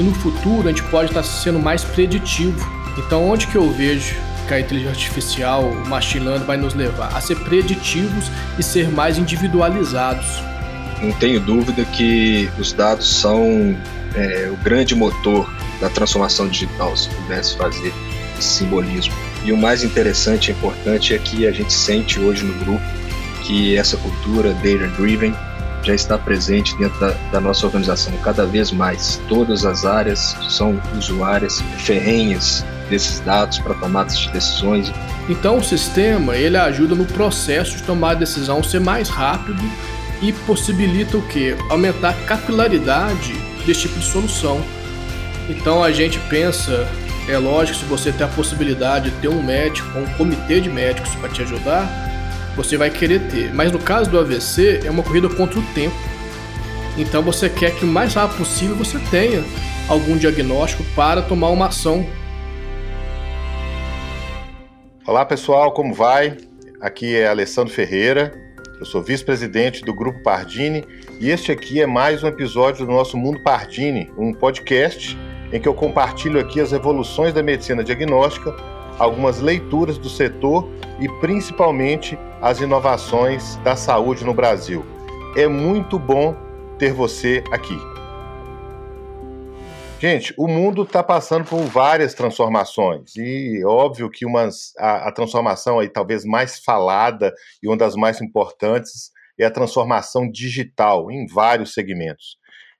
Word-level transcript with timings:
e 0.00 0.02
no 0.02 0.14
futuro 0.14 0.66
a 0.66 0.72
gente 0.72 0.82
pode 0.84 1.10
estar 1.10 1.22
sendo 1.22 1.58
mais 1.58 1.84
preditivo. 1.84 2.58
Então, 2.98 3.28
onde 3.28 3.46
que 3.46 3.56
eu 3.56 3.70
vejo 3.70 4.14
que 4.48 4.54
a 4.54 4.60
inteligência 4.60 4.92
artificial, 4.92 5.62
o 5.62 5.88
machine 5.88 6.24
learning 6.24 6.44
vai 6.44 6.56
nos 6.56 6.74
levar? 6.74 7.14
A 7.14 7.20
ser 7.20 7.36
preditivos 7.40 8.30
e 8.58 8.62
ser 8.62 8.88
mais 8.88 9.18
individualizados. 9.18 10.26
Não 11.02 11.12
tenho 11.12 11.40
dúvida 11.40 11.84
que 11.84 12.50
os 12.58 12.72
dados 12.72 13.08
são 13.08 13.76
é, 14.14 14.50
o 14.50 14.56
grande 14.56 14.94
motor 14.94 15.48
da 15.80 15.88
transformação 15.88 16.48
digital, 16.48 16.96
se 16.96 17.08
pudesse 17.10 17.56
fazer 17.56 17.92
esse 18.38 18.48
simbolismo. 18.48 19.14
E 19.44 19.52
o 19.52 19.56
mais 19.56 19.84
interessante 19.84 20.48
e 20.48 20.52
importante 20.52 21.14
é 21.14 21.18
que 21.18 21.46
a 21.46 21.52
gente 21.52 21.72
sente 21.72 22.18
hoje 22.18 22.44
no 22.44 22.52
grupo 22.64 22.82
que 23.44 23.76
essa 23.76 23.96
cultura 23.96 24.52
data-driven 24.54 25.34
já 25.82 25.94
está 25.94 26.18
presente 26.18 26.76
dentro 26.76 26.98
da, 27.00 27.10
da, 27.32 27.40
nossa 27.40 27.66
organização 27.66 28.12
cada 28.18 28.46
vez 28.46 28.70
mais. 28.70 29.20
Todas 29.28 29.64
as 29.64 29.84
áreas 29.84 30.36
são 30.48 30.80
usuárias 30.96 31.60
ferrenhas 31.78 32.64
desses 32.88 33.20
dados 33.20 33.58
para 33.58 33.74
tomadas 33.74 34.18
de 34.18 34.30
decisões. 34.30 34.92
Então 35.28 35.58
o 35.58 35.64
sistema 35.64 36.36
ele 36.36 36.56
ajuda 36.56 36.94
no 36.94 37.06
processo 37.06 37.76
de 37.76 37.82
tomar 37.84 38.10
a 38.10 38.14
decisão 38.14 38.62
ser 38.62 38.80
mais 38.80 39.08
rápido 39.08 39.62
e 40.20 40.32
possibilita 40.32 41.16
o 41.16 41.22
que? 41.22 41.56
Aumentar 41.70 42.10
a 42.10 42.24
capilaridade 42.26 43.32
desse 43.64 43.82
tipo 43.82 43.98
de 43.98 44.04
solução. 44.04 44.60
Então 45.48 45.82
a 45.82 45.90
gente 45.90 46.18
pensa, 46.28 46.86
é 47.28 47.38
lógico, 47.38 47.78
se 47.78 47.84
você 47.84 48.12
tem 48.12 48.26
a 48.26 48.30
possibilidade 48.30 49.10
de 49.10 49.16
ter 49.16 49.28
um 49.28 49.42
médico, 49.42 49.98
um 49.98 50.06
comitê 50.14 50.60
de 50.60 50.68
médicos 50.68 51.14
para 51.14 51.28
te 51.28 51.42
ajudar, 51.42 52.09
você 52.56 52.76
vai 52.76 52.90
querer 52.90 53.20
ter. 53.28 53.52
Mas 53.54 53.72
no 53.72 53.78
caso 53.78 54.10
do 54.10 54.18
AVC, 54.18 54.80
é 54.84 54.90
uma 54.90 55.02
corrida 55.02 55.28
contra 55.28 55.58
o 55.58 55.62
tempo. 55.74 55.94
Então 56.96 57.22
você 57.22 57.48
quer 57.48 57.74
que 57.76 57.84
o 57.84 57.88
mais 57.88 58.14
rápido 58.14 58.38
possível 58.38 58.76
você 58.76 58.98
tenha 59.10 59.44
algum 59.88 60.16
diagnóstico 60.16 60.84
para 60.94 61.22
tomar 61.22 61.48
uma 61.48 61.66
ação. 61.66 62.06
Olá 65.06 65.24
pessoal, 65.24 65.72
como 65.72 65.94
vai? 65.94 66.36
Aqui 66.80 67.16
é 67.16 67.26
Alessandro 67.26 67.72
Ferreira, 67.72 68.32
eu 68.78 68.86
sou 68.86 69.02
vice-presidente 69.02 69.84
do 69.84 69.92
Grupo 69.92 70.22
Pardini 70.22 70.84
e 71.20 71.30
este 71.30 71.52
aqui 71.52 71.82
é 71.82 71.86
mais 71.86 72.22
um 72.22 72.28
episódio 72.28 72.86
do 72.86 72.92
nosso 72.92 73.16
Mundo 73.16 73.42
Pardini, 73.42 74.10
um 74.16 74.32
podcast 74.32 75.18
em 75.52 75.60
que 75.60 75.68
eu 75.68 75.74
compartilho 75.74 76.40
aqui 76.40 76.60
as 76.60 76.72
evoluções 76.72 77.34
da 77.34 77.42
medicina 77.42 77.84
diagnóstica, 77.84 78.54
algumas 79.00 79.40
leituras 79.40 79.96
do 79.96 80.10
setor 80.10 80.68
e 81.00 81.08
principalmente 81.20 82.18
as 82.40 82.60
inovações 82.60 83.56
da 83.64 83.74
saúde 83.74 84.24
no 84.24 84.34
Brasil. 84.34 84.84
É 85.34 85.48
muito 85.48 85.98
bom 85.98 86.36
ter 86.78 86.92
você 86.92 87.42
aqui. 87.50 87.76
Gente, 89.98 90.34
o 90.36 90.46
mundo 90.46 90.82
está 90.82 91.02
passando 91.02 91.44
por 91.46 91.60
várias 91.62 92.14
transformações 92.14 93.16
e 93.16 93.62
óbvio 93.64 94.10
que 94.10 94.26
umas, 94.26 94.74
a, 94.78 95.08
a, 95.08 95.12
transformação 95.12 95.78
aí 95.78 95.88
talvez 95.88 96.24
mais 96.24 96.58
falada 96.58 97.34
e 97.62 97.68
uma 97.68 97.76
das 97.76 97.94
mais 97.94 98.20
importantes 98.20 99.10
é 99.38 99.44
a 99.46 99.50
transformação 99.50 100.30
digital 100.30 101.10
em 101.10 101.26
vários 101.26 101.72
segmentos. 101.72 102.36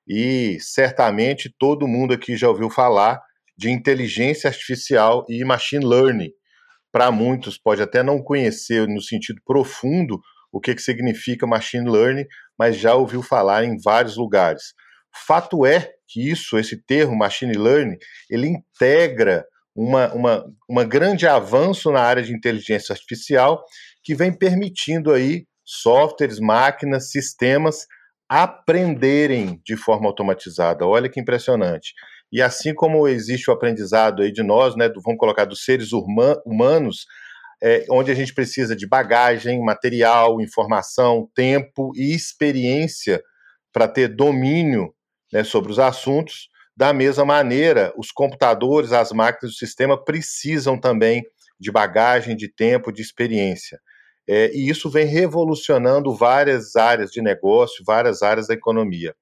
E 0.07 0.59
certamente 0.61 1.55
todo 1.59 1.89
mundo 1.89 2.13
aqui 2.13 2.37
já 2.37 2.49
ouviu 2.49 2.69
falar 2.71 3.23
de 3.61 3.71
inteligência 3.71 4.49
artificial 4.49 5.27
e 5.29 5.45
machine 5.45 5.85
learning, 5.85 6.31
para 6.91 7.13
muitos 7.13 7.59
pode 7.59 7.83
até 7.83 8.03
não 8.03 8.23
conhecer 8.23 8.89
no 8.89 9.03
sentido 9.03 9.39
profundo 9.45 10.19
o 10.51 10.59
que, 10.59 10.75
que 10.75 10.81
significa 10.81 11.47
machine 11.47 11.89
learning, 11.89 12.25
mas 12.59 12.79
já 12.79 12.95
ouviu 12.95 13.23
falar 13.23 13.65
em 13.65 13.77
vários 13.85 14.17
lugares. 14.17 14.73
Fato 15.27 15.67
é 15.67 15.93
que 16.09 16.31
isso, 16.31 16.59
esse 16.59 16.83
termo 16.83 17.15
machine 17.15 17.53
learning, 17.53 17.99
ele 18.31 18.49
integra 18.49 19.45
uma, 19.77 20.11
uma, 20.15 20.45
uma 20.67 20.85
grande 20.85 21.27
avanço 21.27 21.93
na 21.93 22.01
área 22.01 22.23
de 22.23 22.33
inteligência 22.33 22.95
artificial 22.95 23.63
que 24.03 24.15
vem 24.15 24.33
permitindo 24.33 25.13
aí 25.13 25.45
softwares, 25.63 26.41
máquinas, 26.41 27.11
sistemas 27.11 27.87
aprenderem 28.27 29.61
de 29.67 29.77
forma 29.77 30.07
automatizada. 30.07 30.87
Olha 30.87 31.11
que 31.11 31.21
impressionante. 31.21 31.93
E 32.33 32.41
assim 32.41 32.75
como 32.75 33.09
existe 33.09 33.51
o 33.51 33.53
aprendizado 33.53 34.23
aí 34.23 34.33
de 34.33 34.43
nós, 34.43 34.77
né, 34.77 34.89
do, 34.89 35.01
vamos 35.01 35.19
colocar 35.19 35.45
dos 35.45 35.65
seres 35.65 35.91
humanos, 35.93 37.07
é, 37.63 37.85
onde 37.91 38.11
a 38.11 38.15
gente 38.15 38.33
precisa 38.33 38.75
de 38.75 38.87
bagagem, 38.87 39.63
material, 39.63 40.41
informação, 40.41 41.29
tempo 41.35 41.93
e 41.95 42.15
experiência 42.15 43.23
para 43.73 43.87
ter 43.87 44.09
domínio 44.09 44.95
né, 45.33 45.45
sobre 45.45 45.71
os 45.71 45.79
assuntos, 45.79 46.49
da 46.77 46.93
mesma 46.93 47.25
maneira, 47.25 47.93
os 47.97 48.11
computadores, 48.11 48.93
as 48.93 49.13
máquinas 49.13 49.53
do 49.53 49.59
sistema 49.59 50.03
precisam 50.03 50.79
também 50.79 51.23
de 51.59 51.71
bagagem, 51.71 52.35
de 52.35 52.49
tempo, 52.49 52.91
de 52.91 53.03
experiência. 53.03 53.79
É, 54.29 54.51
e 54.55 54.69
isso 54.69 54.89
vem 54.89 55.07
revolucionando 55.07 56.15
várias 56.15 56.77
áreas 56.77 57.11
de 57.11 57.21
negócio, 57.21 57.85
várias 57.87 58.23
áreas 58.23 58.47
da 58.47 58.55
economia. 58.55 59.15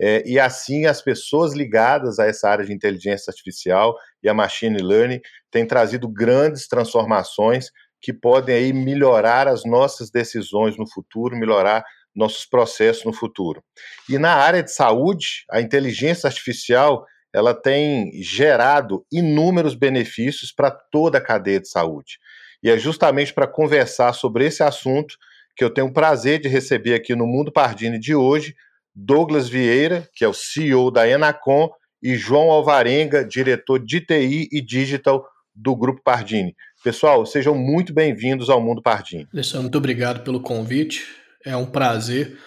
É, 0.00 0.22
e 0.26 0.38
assim, 0.38 0.86
as 0.86 1.02
pessoas 1.02 1.52
ligadas 1.54 2.18
a 2.18 2.26
essa 2.26 2.48
área 2.48 2.64
de 2.64 2.72
inteligência 2.72 3.30
artificial 3.30 3.94
e 4.22 4.28
a 4.28 4.34
machine 4.34 4.82
learning 4.82 5.20
têm 5.50 5.66
trazido 5.66 6.08
grandes 6.08 6.66
transformações 6.66 7.70
que 8.00 8.12
podem 8.12 8.54
aí 8.54 8.72
melhorar 8.72 9.46
as 9.46 9.64
nossas 9.64 10.10
decisões 10.10 10.76
no 10.78 10.90
futuro, 10.90 11.36
melhorar 11.36 11.84
nossos 12.14 12.46
processos 12.46 13.04
no 13.04 13.12
futuro. 13.12 13.62
E 14.08 14.18
na 14.18 14.34
área 14.34 14.62
de 14.62 14.72
saúde, 14.72 15.44
a 15.50 15.60
inteligência 15.60 16.26
artificial 16.26 17.04
ela 17.32 17.54
tem 17.54 18.10
gerado 18.22 19.06
inúmeros 19.12 19.74
benefícios 19.74 20.52
para 20.52 20.70
toda 20.70 21.18
a 21.18 21.20
cadeia 21.20 21.60
de 21.60 21.68
saúde. 21.68 22.18
E 22.62 22.70
é 22.70 22.78
justamente 22.78 23.32
para 23.32 23.46
conversar 23.46 24.12
sobre 24.12 24.46
esse 24.46 24.62
assunto 24.62 25.16
que 25.56 25.64
eu 25.64 25.70
tenho 25.70 25.88
o 25.88 25.92
prazer 25.92 26.40
de 26.40 26.48
receber 26.48 26.94
aqui 26.94 27.14
no 27.14 27.26
Mundo 27.26 27.52
Pardini 27.52 27.98
de 27.98 28.14
hoje 28.14 28.54
Douglas 28.94 29.48
Vieira, 29.48 30.08
que 30.14 30.24
é 30.24 30.28
o 30.28 30.34
CEO 30.34 30.90
da 30.90 31.08
Enacom, 31.08 31.70
e 32.02 32.16
João 32.16 32.50
Alvarenga, 32.50 33.24
diretor 33.24 33.78
de 33.78 34.00
TI 34.00 34.48
e 34.50 34.60
Digital 34.60 35.26
do 35.54 35.76
Grupo 35.76 36.00
Pardini. 36.02 36.54
Pessoal, 36.82 37.26
sejam 37.26 37.54
muito 37.54 37.92
bem-vindos 37.92 38.48
ao 38.48 38.60
Mundo 38.60 38.80
Pardini. 38.80 39.28
Alessandro, 39.32 39.62
muito 39.62 39.78
obrigado 39.78 40.24
pelo 40.24 40.40
convite. 40.40 41.06
É 41.44 41.54
um 41.54 41.66
prazer 41.66 42.38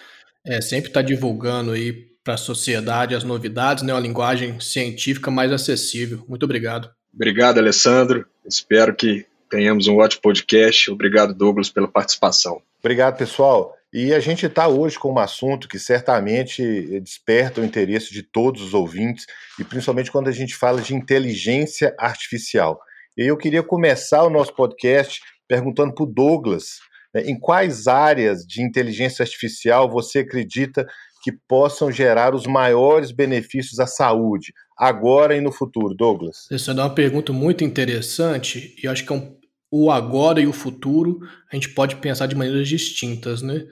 é, 0.44 0.60
sempre 0.60 0.88
estar 0.90 1.02
divulgando 1.02 1.72
aí 1.72 1.92
para 2.24 2.34
a 2.34 2.38
sociedade 2.38 3.14
as 3.14 3.22
novidades, 3.22 3.84
né, 3.84 3.92
uma 3.92 4.00
linguagem 4.00 4.58
científica 4.58 5.30
mais 5.30 5.52
acessível. 5.52 6.24
Muito 6.28 6.42
obrigado. 6.42 6.90
Obrigado, 7.14 7.58
Alessandro. 7.58 8.26
Espero 8.44 8.94
que 8.94 9.24
tenhamos 9.54 9.86
um 9.86 9.98
ótimo 9.98 10.20
podcast. 10.20 10.90
Obrigado, 10.90 11.32
Douglas, 11.32 11.70
pela 11.70 11.86
participação. 11.86 12.60
Obrigado, 12.80 13.16
pessoal. 13.16 13.72
E 13.92 14.12
a 14.12 14.18
gente 14.18 14.46
está 14.46 14.66
hoje 14.66 14.98
com 14.98 15.12
um 15.12 15.18
assunto 15.20 15.68
que 15.68 15.78
certamente 15.78 17.00
desperta 17.00 17.60
o 17.60 17.64
interesse 17.64 18.12
de 18.12 18.24
todos 18.24 18.60
os 18.60 18.74
ouvintes, 18.74 19.26
e 19.56 19.62
principalmente 19.62 20.10
quando 20.10 20.26
a 20.26 20.32
gente 20.32 20.56
fala 20.56 20.80
de 20.80 20.92
inteligência 20.92 21.94
artificial. 21.96 22.80
E 23.16 23.22
eu 23.22 23.36
queria 23.36 23.62
começar 23.62 24.24
o 24.24 24.30
nosso 24.30 24.52
podcast 24.52 25.20
perguntando 25.46 25.94
para 25.94 26.02
o 26.02 26.12
Douglas 26.12 26.80
né, 27.14 27.22
em 27.22 27.38
quais 27.38 27.86
áreas 27.86 28.44
de 28.44 28.60
inteligência 28.60 29.22
artificial 29.22 29.88
você 29.88 30.18
acredita 30.18 30.84
que 31.22 31.30
possam 31.46 31.92
gerar 31.92 32.34
os 32.34 32.44
maiores 32.44 33.12
benefícios 33.12 33.78
à 33.78 33.86
saúde, 33.86 34.52
agora 34.76 35.36
e 35.36 35.40
no 35.40 35.52
futuro, 35.52 35.94
Douglas? 35.94 36.48
Essa 36.50 36.72
é 36.72 36.74
uma 36.74 36.92
pergunta 36.92 37.32
muito 37.32 37.62
interessante 37.62 38.74
e 38.82 38.88
acho 38.88 39.06
que 39.06 39.12
é 39.12 39.16
um, 39.16 39.43
o 39.76 39.90
agora 39.90 40.40
e 40.40 40.46
o 40.46 40.52
futuro 40.52 41.18
a 41.50 41.56
gente 41.56 41.70
pode 41.70 41.96
pensar 41.96 42.26
de 42.26 42.36
maneiras 42.36 42.68
distintas, 42.68 43.42
né? 43.42 43.64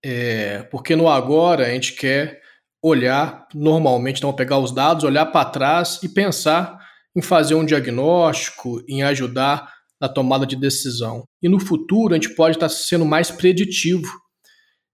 É, 0.00 0.62
porque 0.70 0.94
no 0.94 1.08
agora 1.08 1.66
a 1.66 1.70
gente 1.70 1.94
quer 1.94 2.40
olhar 2.80 3.48
normalmente, 3.52 4.18
então 4.18 4.32
pegar 4.32 4.58
os 4.58 4.70
dados, 4.70 5.02
olhar 5.02 5.26
para 5.26 5.50
trás 5.50 5.98
e 6.04 6.08
pensar 6.08 6.78
em 7.16 7.20
fazer 7.20 7.56
um 7.56 7.64
diagnóstico, 7.64 8.80
em 8.88 9.02
ajudar 9.02 9.68
na 10.00 10.08
tomada 10.08 10.46
de 10.46 10.54
decisão. 10.54 11.24
E 11.42 11.48
no 11.48 11.58
futuro 11.58 12.14
a 12.14 12.16
gente 12.16 12.34
pode 12.36 12.56
estar 12.56 12.68
sendo 12.68 13.04
mais 13.04 13.32
preditivo. 13.32 14.08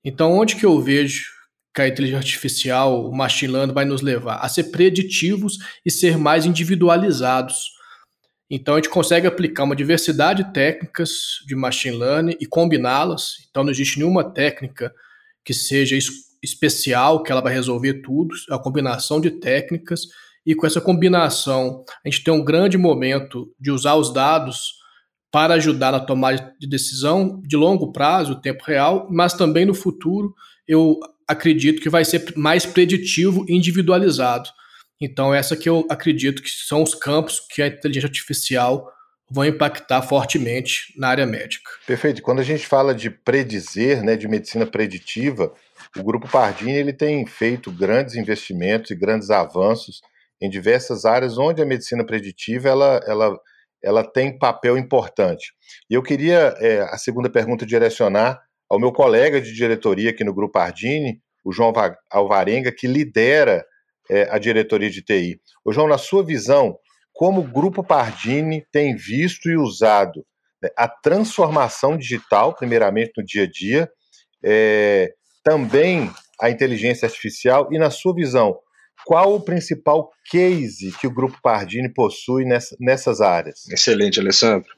Então, 0.03 0.33
onde 0.33 0.57
que 0.57 0.65
eu 0.65 0.81
vejo 0.81 1.27
que 1.75 1.83
a 1.83 1.89
inteligência 1.89 2.21
artificial, 2.21 3.07
o 3.07 3.15
machine 3.15 3.53
learning 3.53 3.75
vai 3.75 3.85
nos 3.85 4.01
levar? 4.01 4.37
A 4.37 4.49
ser 4.49 4.65
preditivos 4.65 5.59
e 5.85 5.91
ser 5.91 6.17
mais 6.17 6.47
individualizados. 6.47 7.76
Então 8.49 8.75
a 8.75 8.79
gente 8.79 8.89
consegue 8.89 9.27
aplicar 9.27 9.65
uma 9.65 9.75
diversidade 9.75 10.45
de 10.45 10.53
técnicas 10.53 11.11
de 11.47 11.57
machine 11.57 11.97
learning 11.97 12.37
e 12.41 12.47
combiná-las. 12.47 13.35
Então 13.51 13.65
não 13.65 13.71
existe 13.71 13.99
nenhuma 13.99 14.23
técnica 14.23 14.93
que 15.45 15.53
seja 15.53 15.97
especial, 16.43 17.23
que 17.23 17.33
ela 17.33 17.41
vai 17.41 17.53
resolver 17.53 18.03
tudo. 18.03 18.35
É 18.51 18.55
a 18.55 18.59
combinação 18.59 19.21
de 19.21 19.31
técnicas 19.31 20.03
e 20.45 20.55
com 20.55 20.67
essa 20.67 20.81
combinação 20.81 21.85
a 22.05 22.09
gente 22.09 22.23
tem 22.23 22.33
um 22.33 22.45
grande 22.45 22.79
momento 22.79 23.53
de 23.59 23.71
usar 23.71 23.97
os 23.97 24.13
dados 24.13 24.75
para 25.33 25.55
ajudar 25.55 25.91
na 25.91 26.01
tomada 26.01 26.55
de 26.59 26.69
decisão 26.69 27.43
de 27.45 27.57
longo 27.57 27.93
prazo, 27.93 28.41
tempo 28.41 28.65
real, 28.65 29.09
mas 29.11 29.35
também 29.35 29.67
no 29.67 29.75
futuro 29.75 30.35
eu 30.69 30.99
acredito 31.27 31.83
que 31.83 31.91
vai 31.91 32.05
ser 32.05 32.33
mais 32.37 32.65
preditivo 32.65 33.45
e 33.49 33.55
individualizado. 33.55 34.49
Então, 35.01 35.35
essa 35.35 35.57
que 35.57 35.69
eu 35.69 35.87
acredito 35.91 36.43
que 36.43 36.51
são 36.51 36.83
os 36.83 36.95
campos 36.95 37.41
que 37.41 37.63
a 37.63 37.67
inteligência 37.67 38.09
artificial 38.09 38.91
vão 39.31 39.45
impactar 39.45 40.03
fortemente 40.03 40.95
na 40.97 41.09
área 41.09 41.27
médica. 41.27 41.71
Perfeito. 41.87 42.23
Quando 42.23 42.41
a 42.41 42.45
gente 42.45 42.67
fala 42.67 42.95
de 42.95 43.11
predizer, 43.11 44.03
né, 44.03 44.17
de 44.17 44.29
medicina 44.29 44.65
preditiva, 44.65 45.53
o 45.97 46.03
Grupo 46.03 46.29
Pardini 46.29 46.77
ele 46.77 46.93
tem 46.93 47.27
feito 47.27 47.73
grandes 47.73 48.15
investimentos 48.15 48.91
e 48.91 48.95
grandes 48.95 49.31
avanços 49.31 50.01
em 50.41 50.49
diversas 50.49 51.05
áreas 51.05 51.39
onde 51.39 51.61
a 51.61 51.67
medicina 51.67 52.05
preditiva 52.05 52.69
ela, 52.69 53.01
ela, 53.07 53.41
ela 53.83 54.05
tem 54.05 54.39
papel 54.39 54.79
importante. 54.79 55.53
E 55.91 55.95
eu 55.95 56.03
queria 56.03 56.55
é, 56.59 56.81
a 56.83 56.97
segunda 56.97 57.29
pergunta 57.29 57.67
direcionar 57.67 58.41
ao 58.69 58.79
meu 58.79 58.93
colega 58.93 59.41
de 59.41 59.53
diretoria 59.53 60.11
aqui 60.11 60.23
no 60.23 60.35
Grupo 60.35 60.53
Pardini, 60.53 61.21
o 61.45 61.53
João 61.53 61.73
Alvarenga, 62.11 62.73
que 62.73 62.87
lidera 62.87 63.65
é, 64.11 64.29
a 64.31 64.39
diretoria 64.39 64.91
de 64.91 65.03
TI. 65.03 65.41
Ô, 65.65 65.73
João, 65.73 65.89
na 65.89 65.99
sua 65.99 66.25
visão, 66.25 66.79
como 67.13 67.41
o 67.41 67.45
Grupo 67.45 67.83
Pardini 67.83 68.65
tem 68.71 68.95
visto 68.95 69.49
e 69.49 69.57
usado 69.57 70.25
né, 70.63 70.69
a 70.77 70.89
transformação 70.89 71.97
digital, 71.97 72.55
primeiramente 72.55 73.13
no 73.17 73.25
dia 73.25 73.45
a 73.45 73.51
dia, 73.51 73.91
é, 74.45 75.13
também 75.43 76.11
a 76.41 76.51
inteligência 76.51 77.07
artificial, 77.07 77.69
e 77.73 77.79
na 77.79 77.91
sua 77.91 78.15
visão, 78.15 78.59
qual 79.05 79.35
o 79.35 79.41
principal 79.41 80.11
case 80.29 80.93
que 81.01 81.07
o 81.07 81.15
Grupo 81.15 81.39
Pardini 81.43 81.89
possui 81.89 82.45
nessa, 82.45 82.77
nessas 82.81 83.21
áreas? 83.21 83.69
Excelente, 83.71 84.21
Alessandro. 84.21 84.69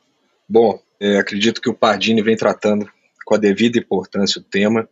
Bom, 0.49 0.81
é, 1.01 1.17
acredito 1.17 1.61
que 1.61 1.71
o 1.71 1.75
Pardini 1.75 2.23
vem 2.23 2.37
tratando 2.37 2.89
com 3.25 3.35
a 3.35 3.39
devida 3.39 3.79
importância 3.79 4.41
o 4.41 4.45
tema. 4.45 4.89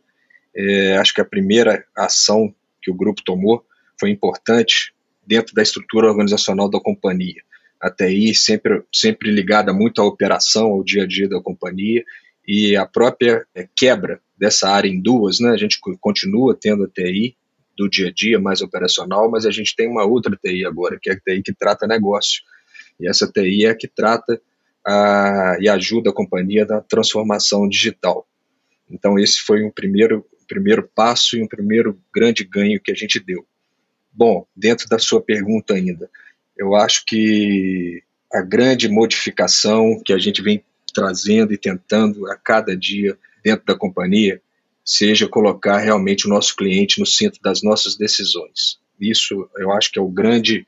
É, 0.55 0.97
acho 0.97 1.13
que 1.13 1.21
a 1.21 1.25
primeira 1.25 1.85
ação 1.95 2.53
que 2.81 2.91
o 2.91 2.95
grupo 2.95 3.21
tomou 3.23 3.63
foi 3.99 4.09
importante 4.09 4.93
dentro 5.25 5.53
da 5.53 5.61
estrutura 5.61 6.07
organizacional 6.07 6.69
da 6.69 6.79
companhia. 6.79 7.41
A 7.81 7.91
TI 7.91 8.33
sempre, 8.33 8.83
sempre 8.93 9.29
ligada 9.29 9.73
muito 9.73 10.01
à 10.01 10.05
operação, 10.05 10.67
ao 10.67 10.83
dia 10.83 11.03
a 11.03 11.07
dia 11.07 11.27
da 11.27 11.41
companhia, 11.41 12.03
e 12.47 12.75
a 12.75 12.85
própria 12.85 13.45
é, 13.53 13.67
quebra 13.75 14.21
dessa 14.37 14.69
área 14.69 14.87
em 14.87 15.01
duas, 15.01 15.39
né? 15.39 15.49
A 15.49 15.57
gente 15.57 15.77
continua 15.99 16.57
tendo 16.59 16.85
a 16.85 16.87
TI 16.87 17.35
do 17.77 17.89
dia 17.89 18.07
a 18.07 18.11
dia, 18.11 18.39
mais 18.39 18.61
operacional, 18.61 19.29
mas 19.29 19.45
a 19.45 19.51
gente 19.51 19.75
tem 19.75 19.87
uma 19.87 20.05
outra 20.05 20.35
TI 20.35 20.65
agora, 20.65 20.97
que 20.99 21.09
é 21.09 21.13
a 21.13 21.19
TI 21.19 21.43
que 21.43 21.53
trata 21.53 21.85
negócio. 21.85 22.41
E 22.99 23.07
essa 23.07 23.31
TI 23.31 23.65
é 23.65 23.69
a 23.69 23.75
que 23.75 23.87
trata 23.87 24.41
a, 24.85 25.57
e 25.59 25.67
ajuda 25.67 26.09
a 26.09 26.13
companhia 26.13 26.65
na 26.65 26.81
transformação 26.81 27.67
digital. 27.67 28.25
Então, 28.89 29.19
esse 29.19 29.41
foi 29.41 29.63
um 29.63 29.69
primeiro, 29.69 30.25
primeiro 30.47 30.89
passo 30.95 31.35
e 31.35 31.43
um 31.43 31.47
primeiro 31.47 31.99
grande 32.13 32.43
ganho 32.45 32.81
que 32.81 32.91
a 32.91 32.95
gente 32.95 33.19
deu. 33.19 33.45
Bom, 34.17 34.47
dentro 34.55 34.89
da 34.89 34.97
sua 34.97 35.21
pergunta 35.21 35.75
ainda, 35.75 36.09
eu 36.57 36.73
acho 36.73 37.05
que 37.05 38.01
a 38.33 38.41
grande 38.41 38.89
modificação 38.89 40.01
que 40.03 40.11
a 40.11 40.17
gente 40.17 40.41
vem 40.41 40.63
trazendo 40.91 41.53
e 41.53 41.57
tentando 41.57 42.25
a 42.31 42.35
cada 42.35 42.75
dia 42.75 43.15
dentro 43.43 43.63
da 43.67 43.75
companhia 43.75 44.41
seja 44.83 45.27
colocar 45.27 45.77
realmente 45.77 46.25
o 46.25 46.29
nosso 46.29 46.55
cliente 46.55 46.99
no 46.99 47.05
centro 47.05 47.39
das 47.43 47.61
nossas 47.61 47.95
decisões. 47.95 48.79
Isso 48.99 49.47
eu 49.55 49.71
acho 49.71 49.91
que 49.91 49.99
é 49.99 50.01
o 50.01 50.09
grande 50.09 50.65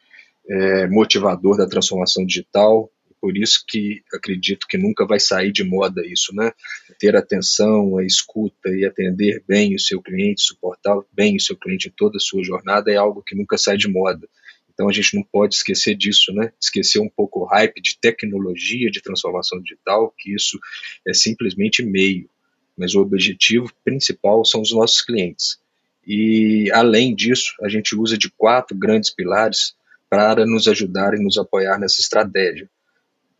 é, 0.47 0.85
motivador 0.85 1.57
da 1.57 1.67
transformação 1.67 2.23
digital, 2.23 2.91
por 3.21 3.37
isso 3.37 3.63
que 3.67 4.01
acredito 4.13 4.67
que 4.67 4.77
nunca 4.77 5.05
vai 5.05 5.19
sair 5.19 5.51
de 5.51 5.63
moda 5.63 6.05
isso, 6.05 6.33
né? 6.33 6.51
Ter 6.97 7.15
atenção, 7.15 7.97
a 7.97 8.05
escuta 8.05 8.69
e 8.69 8.85
atender 8.85 9.43
bem 9.47 9.75
o 9.75 9.79
seu 9.79 10.01
cliente, 10.01 10.41
suportar 10.41 10.97
bem 11.11 11.35
o 11.35 11.41
seu 11.41 11.55
cliente 11.57 11.89
em 11.89 11.91
toda 11.91 12.17
a 12.17 12.19
sua 12.19 12.43
jornada 12.43 12.91
é 12.91 12.95
algo 12.95 13.21
que 13.21 13.35
nunca 13.35 13.57
sai 13.57 13.77
de 13.77 13.87
moda. 13.87 14.27
Então 14.73 14.87
a 14.87 14.93
gente 14.93 15.15
não 15.15 15.23
pode 15.23 15.55
esquecer 15.55 15.95
disso, 15.95 16.31
né? 16.33 16.53
Esquecer 16.61 16.99
um 16.99 17.09
pouco 17.09 17.41
o 17.41 17.45
hype 17.45 17.81
de 17.81 17.97
tecnologia, 17.99 18.89
de 18.89 19.01
transformação 19.01 19.61
digital, 19.61 20.13
que 20.17 20.33
isso 20.33 20.57
é 21.05 21.13
simplesmente 21.13 21.83
meio, 21.83 22.29
mas 22.77 22.95
o 22.95 23.01
objetivo 23.01 23.69
principal 23.83 24.45
são 24.45 24.61
os 24.61 24.71
nossos 24.71 25.01
clientes. 25.01 25.59
E 26.07 26.71
além 26.71 27.13
disso, 27.13 27.53
a 27.61 27.67
gente 27.67 27.95
usa 27.95 28.17
de 28.17 28.31
quatro 28.31 28.75
grandes 28.75 29.09
pilares 29.09 29.75
para 30.09 30.45
nos 30.45 30.67
ajudar 30.67 31.13
e 31.13 31.21
nos 31.21 31.37
apoiar 31.37 31.77
nessa 31.77 31.99
estratégia 31.99 32.69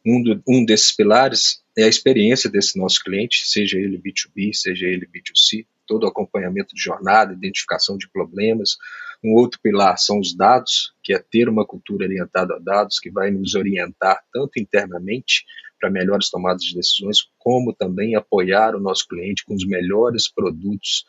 um, 0.06 0.22
do, 0.22 0.42
um 0.48 0.66
desses 0.66 0.96
pilares 0.96 1.62
é 1.78 1.84
a 1.84 1.88
experiência 1.88 2.50
desse 2.50 2.78
nosso 2.78 3.04
cliente, 3.04 3.48
seja 3.48 3.78
ele 3.78 3.98
B2B, 3.98 4.54
seja 4.54 4.86
ele 4.86 5.08
B2C, 5.08 5.66
todo 5.88 6.04
o 6.04 6.08
acompanhamento 6.08 6.76
de 6.76 6.82
jornada, 6.82 7.34
identificação 7.34 7.98
de 7.98 8.10
problemas. 8.10 8.78
Um 9.24 9.34
outro 9.34 9.60
pilar 9.62 9.98
são 9.98 10.20
os 10.20 10.36
dados, 10.36 10.94
que 11.04 11.14
é 11.14 11.20
ter 11.20 11.50
uma 11.50 11.66
cultura 11.66 12.06
orientada 12.06 12.56
a 12.56 12.60
dados, 12.60 13.00
que 13.00 13.10
vai 13.10 13.32
nos 13.32 13.56
orientar 13.56 14.22
tanto 14.32 14.60
internamente 14.60 15.46
para 15.80 15.90
melhores 15.90 16.30
tomadas 16.30 16.64
de 16.64 16.76
decisões, 16.76 17.20
como 17.38 17.74
também 17.74 18.16
apoiar 18.16 18.76
o 18.76 18.80
nosso 18.80 19.08
cliente 19.08 19.44
com 19.46 19.56
os 19.56 19.66
melhores 19.66 20.32
produtos 20.32 21.06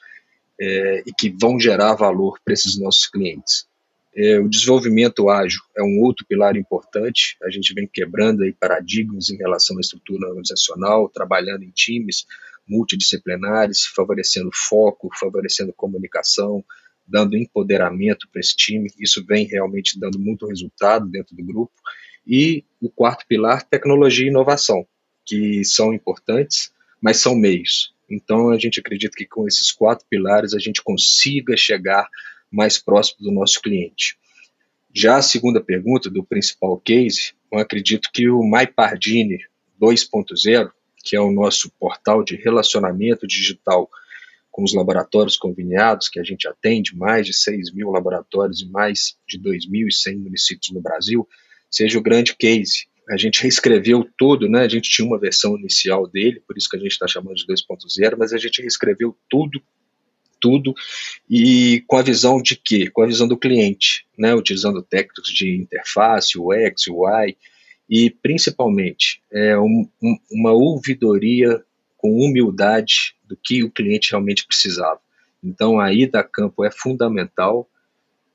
é, 0.61 1.03
e 1.07 1.13
que 1.13 1.31
vão 1.31 1.59
gerar 1.59 1.95
valor 1.95 2.39
para 2.45 2.55
esses 2.55 2.79
nossos 2.79 3.07
clientes. 3.07 3.69
É, 4.15 4.39
o 4.41 4.49
desenvolvimento 4.49 5.29
ágil 5.29 5.61
é 5.77 5.83
um 5.83 6.01
outro 6.01 6.27
pilar 6.27 6.57
importante. 6.57 7.37
A 7.43 7.51
gente 7.51 7.73
vem 7.73 7.87
quebrando 7.87 8.43
aí 8.43 8.53
paradigmas 8.53 9.31
em 9.31 9.37
relação 9.37 9.77
à 9.79 9.81
estrutura 9.81 10.29
organizacional, 10.29 11.09
trabalhando 11.09 11.63
em 11.63 11.71
times 11.71 12.27
multidisciplinares, 12.69 13.87
favorecendo 13.87 14.51
foco, 14.53 15.11
favorecendo 15.19 15.73
comunicação, 15.73 16.65
dando 17.07 17.37
empoderamento 17.37 18.29
para 18.31 18.41
esse 18.41 18.55
time. 18.57 18.91
Isso 18.99 19.25
vem 19.25 19.47
realmente 19.47 19.99
dando 19.99 20.19
muito 20.19 20.47
resultado 20.47 21.07
dentro 21.07 21.35
do 21.35 21.45
grupo. 21.45 21.73
E 22.27 22.65
o 22.81 22.89
quarto 22.89 23.27
pilar, 23.27 23.63
tecnologia 23.65 24.27
e 24.27 24.29
inovação, 24.29 24.87
que 25.25 25.65
são 25.65 25.93
importantes, 25.93 26.73
mas 27.01 27.17
são 27.17 27.35
meios. 27.35 27.95
Então 28.09 28.51
a 28.51 28.59
gente 28.59 28.81
acredita 28.81 29.17
que 29.17 29.27
com 29.27 29.47
esses 29.47 29.73
quatro 29.73 30.05
pilares 30.09 30.55
a 30.55 30.59
gente 30.59 30.83
consiga 30.83 31.57
chegar 31.57 32.09
mais 32.51 32.79
próximo 32.79 33.19
do 33.21 33.33
nosso 33.33 33.61
cliente. 33.61 34.17
Já 34.93 35.17
a 35.17 35.23
segunda 35.23 35.61
pergunta 35.61 36.11
do 36.11 36.25
principal 36.25 36.79
case, 36.81 37.33
eu 37.53 37.59
acredito 37.59 38.11
que 38.13 38.29
o 38.29 38.43
MyPardini 38.43 39.39
2.0, 39.81 40.71
que 41.05 41.17
é 41.17 41.21
o 41.21 41.31
nosso 41.31 41.71
portal 41.79 42.25
de 42.25 42.37
relacionamento 42.37 43.27
digital 43.27 43.89
com 44.51 44.65
os 44.65 44.75
laboratórios 44.75 45.37
conveniados, 45.37 46.09
que 46.09 46.19
a 46.19 46.25
gente 46.25 46.49
atende 46.49 46.97
mais 46.97 47.25
de 47.25 47.33
6 47.33 47.73
mil 47.73 47.91
laboratórios 47.91 48.61
e 48.61 48.69
mais 48.69 49.17
de 49.27 49.39
2.100 49.39 50.19
municípios 50.19 50.71
no 50.73 50.81
Brasil, 50.81 51.27
seja 51.71 51.99
o 51.99 52.03
grande 52.03 52.35
case. 52.37 52.87
A 53.09 53.17
gente 53.17 53.43
reescreveu 53.43 54.09
tudo, 54.19 54.49
né? 54.49 54.61
A 54.61 54.69
gente 54.69 54.91
tinha 54.91 55.07
uma 55.07 55.19
versão 55.19 55.57
inicial 55.57 56.07
dele, 56.07 56.43
por 56.47 56.59
isso 56.59 56.69
que 56.69 56.77
a 56.77 56.81
gente 56.81 56.93
está 56.93 57.07
chamando 57.07 57.37
de 57.37 57.47
2.0, 57.47 58.17
mas 58.19 58.33
a 58.33 58.39
gente 58.39 58.61
reescreveu 58.61 59.17
tudo 59.29 59.63
tudo 60.41 60.75
e 61.29 61.85
com 61.87 61.97
a 61.97 62.03
visão 62.03 62.41
de 62.41 62.57
quê? 62.57 62.91
Com 62.91 63.03
a 63.03 63.07
visão 63.07 63.29
do 63.29 63.37
cliente, 63.37 64.07
né? 64.19 64.35
utilizando 64.35 64.83
técnicos 64.83 65.33
de 65.33 65.57
interface, 65.57 66.39
UX, 66.39 66.87
UI, 66.89 67.37
e 67.89 68.09
principalmente 68.09 69.21
é, 69.33 69.59
um, 69.59 69.89
um, 70.03 70.17
uma 70.31 70.53
ouvidoria 70.53 71.63
com 71.97 72.15
humildade 72.15 73.15
do 73.25 73.37
que 73.37 73.65
o 73.65 73.71
cliente 73.71 74.11
realmente 74.11 74.47
precisava. 74.47 75.01
Então 75.43 75.81
a 75.81 75.93
ida 75.93 76.21
a 76.21 76.25
campo 76.25 76.65
é 76.65 76.71
fundamental, 76.71 77.69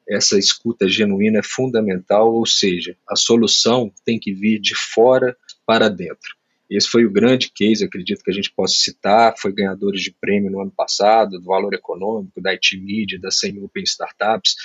essa 0.08 0.38
escuta 0.38 0.88
genuína 0.88 1.40
é 1.40 1.44
fundamental, 1.44 2.34
ou 2.34 2.46
seja, 2.46 2.96
a 3.10 3.16
solução 3.16 3.92
tem 4.04 4.20
que 4.20 4.34
vir 4.34 4.60
de 4.60 4.76
fora 4.76 5.36
para 5.66 5.90
dentro. 5.90 6.36
Esse 6.70 6.88
foi 6.88 7.06
o 7.06 7.12
grande 7.12 7.52
case, 7.54 7.86
acredito 7.86 8.24
que 8.24 8.32
a 8.32 8.34
gente 8.34 8.52
possa 8.52 8.76
citar, 8.76 9.36
foi 9.38 9.54
ganhadores 9.54 10.02
de 10.02 10.12
prêmio 10.12 10.52
no 10.52 10.62
ano 10.62 10.72
passado, 10.76 11.40
do 11.40 11.46
Valor 11.46 11.74
Econômico, 11.74 12.42
da 12.42 12.52
IT 12.52 12.78
Media, 12.78 13.20
da 13.20 13.30
100 13.30 13.64
Open 13.64 13.84
Startups, 13.84 14.56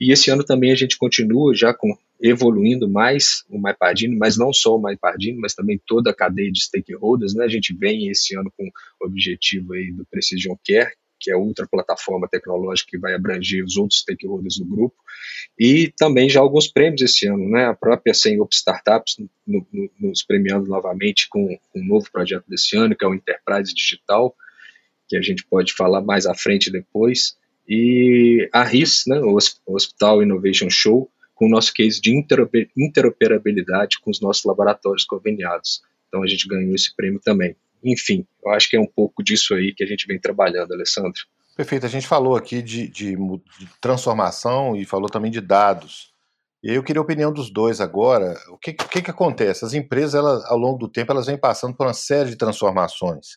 e 0.00 0.12
esse 0.12 0.30
ano 0.30 0.44
também 0.44 0.72
a 0.72 0.74
gente 0.74 0.98
continua 0.98 1.54
já 1.54 1.72
com 1.72 1.96
evoluindo 2.20 2.88
mais 2.88 3.44
o 3.48 3.60
MyPardini, 3.60 4.16
mas 4.16 4.36
não 4.36 4.52
só 4.52 4.76
o 4.76 4.82
MyPardini, 4.82 5.38
mas 5.38 5.54
também 5.54 5.80
toda 5.86 6.10
a 6.10 6.14
cadeia 6.14 6.50
de 6.50 6.62
stakeholders, 6.62 7.34
né? 7.34 7.44
A 7.44 7.48
gente 7.48 7.74
vem 7.74 8.08
esse 8.08 8.36
ano 8.36 8.52
com 8.56 8.64
o 8.64 9.06
objetivo 9.06 9.74
aí 9.74 9.92
do 9.92 10.06
Precision 10.06 10.54
Care, 10.66 10.92
que 11.24 11.30
é 11.30 11.36
outra 11.36 11.66
plataforma 11.66 12.28
tecnológica 12.28 12.90
que 12.90 12.98
vai 12.98 13.14
abranger 13.14 13.64
os 13.64 13.78
outros 13.78 14.00
stakeholders 14.00 14.58
do 14.58 14.66
grupo, 14.66 14.94
e 15.58 15.90
também 15.96 16.28
já 16.28 16.40
alguns 16.40 16.68
prêmios 16.68 17.00
esse 17.00 17.26
ano, 17.26 17.48
né? 17.48 17.64
A 17.64 17.74
própria 17.74 18.12
Senhor 18.12 18.46
Startups 18.52 19.16
no, 19.46 19.66
no, 19.72 19.90
nos 19.98 20.22
premiando 20.22 20.68
novamente 20.68 21.26
com, 21.30 21.58
um 21.74 21.84
novo 21.86 22.12
projeto 22.12 22.44
desse 22.46 22.76
ano, 22.76 22.94
que 22.94 23.02
é 23.02 23.08
o 23.08 23.14
Enterprise 23.14 23.74
Digital, 23.74 24.36
que 25.08 25.16
a 25.16 25.22
gente 25.22 25.46
pode 25.46 25.72
falar 25.72 26.02
mais 26.02 26.26
à 26.26 26.34
frente 26.34 26.70
depois, 26.70 27.38
e 27.66 28.46
a 28.52 28.62
RIS, 28.62 29.04
né, 29.06 29.18
o 29.20 29.38
Hospital 29.66 30.22
Innovation 30.22 30.68
Show, 30.68 31.10
com 31.34 31.46
o 31.46 31.48
nosso 31.48 31.72
case 31.72 32.00
de 32.02 32.14
interoperabilidade 32.76 33.98
com 34.00 34.10
os 34.10 34.20
nossos 34.20 34.44
laboratórios 34.44 35.06
conveniados. 35.06 35.80
Então 36.06 36.22
a 36.22 36.26
gente 36.26 36.46
ganhou 36.46 36.74
esse 36.74 36.94
prêmio 36.94 37.18
também. 37.18 37.56
Enfim, 37.84 38.26
eu 38.44 38.52
acho 38.52 38.70
que 38.70 38.76
é 38.76 38.80
um 38.80 38.86
pouco 38.86 39.22
disso 39.22 39.54
aí 39.54 39.74
que 39.74 39.84
a 39.84 39.86
gente 39.86 40.06
vem 40.06 40.18
trabalhando, 40.18 40.72
Alessandro. 40.72 41.20
Perfeito. 41.56 41.86
A 41.86 41.88
gente 41.88 42.06
falou 42.06 42.36
aqui 42.36 42.62
de, 42.62 42.88
de, 42.88 43.14
de 43.14 43.68
transformação 43.80 44.74
e 44.74 44.84
falou 44.84 45.08
também 45.08 45.30
de 45.30 45.40
dados. 45.40 46.12
E 46.62 46.72
eu 46.72 46.82
queria 46.82 47.00
a 47.00 47.04
opinião 47.04 47.32
dos 47.32 47.50
dois 47.50 47.80
agora. 47.80 48.34
O 48.48 48.56
que, 48.56 48.72
que, 48.72 49.02
que 49.02 49.10
acontece? 49.10 49.64
As 49.64 49.74
empresas, 49.74 50.14
elas, 50.14 50.44
ao 50.46 50.56
longo 50.56 50.78
do 50.78 50.88
tempo, 50.88 51.12
elas 51.12 51.26
vêm 51.26 51.38
passando 51.38 51.76
por 51.76 51.86
uma 51.86 51.92
série 51.92 52.30
de 52.30 52.36
transformações. 52.36 53.36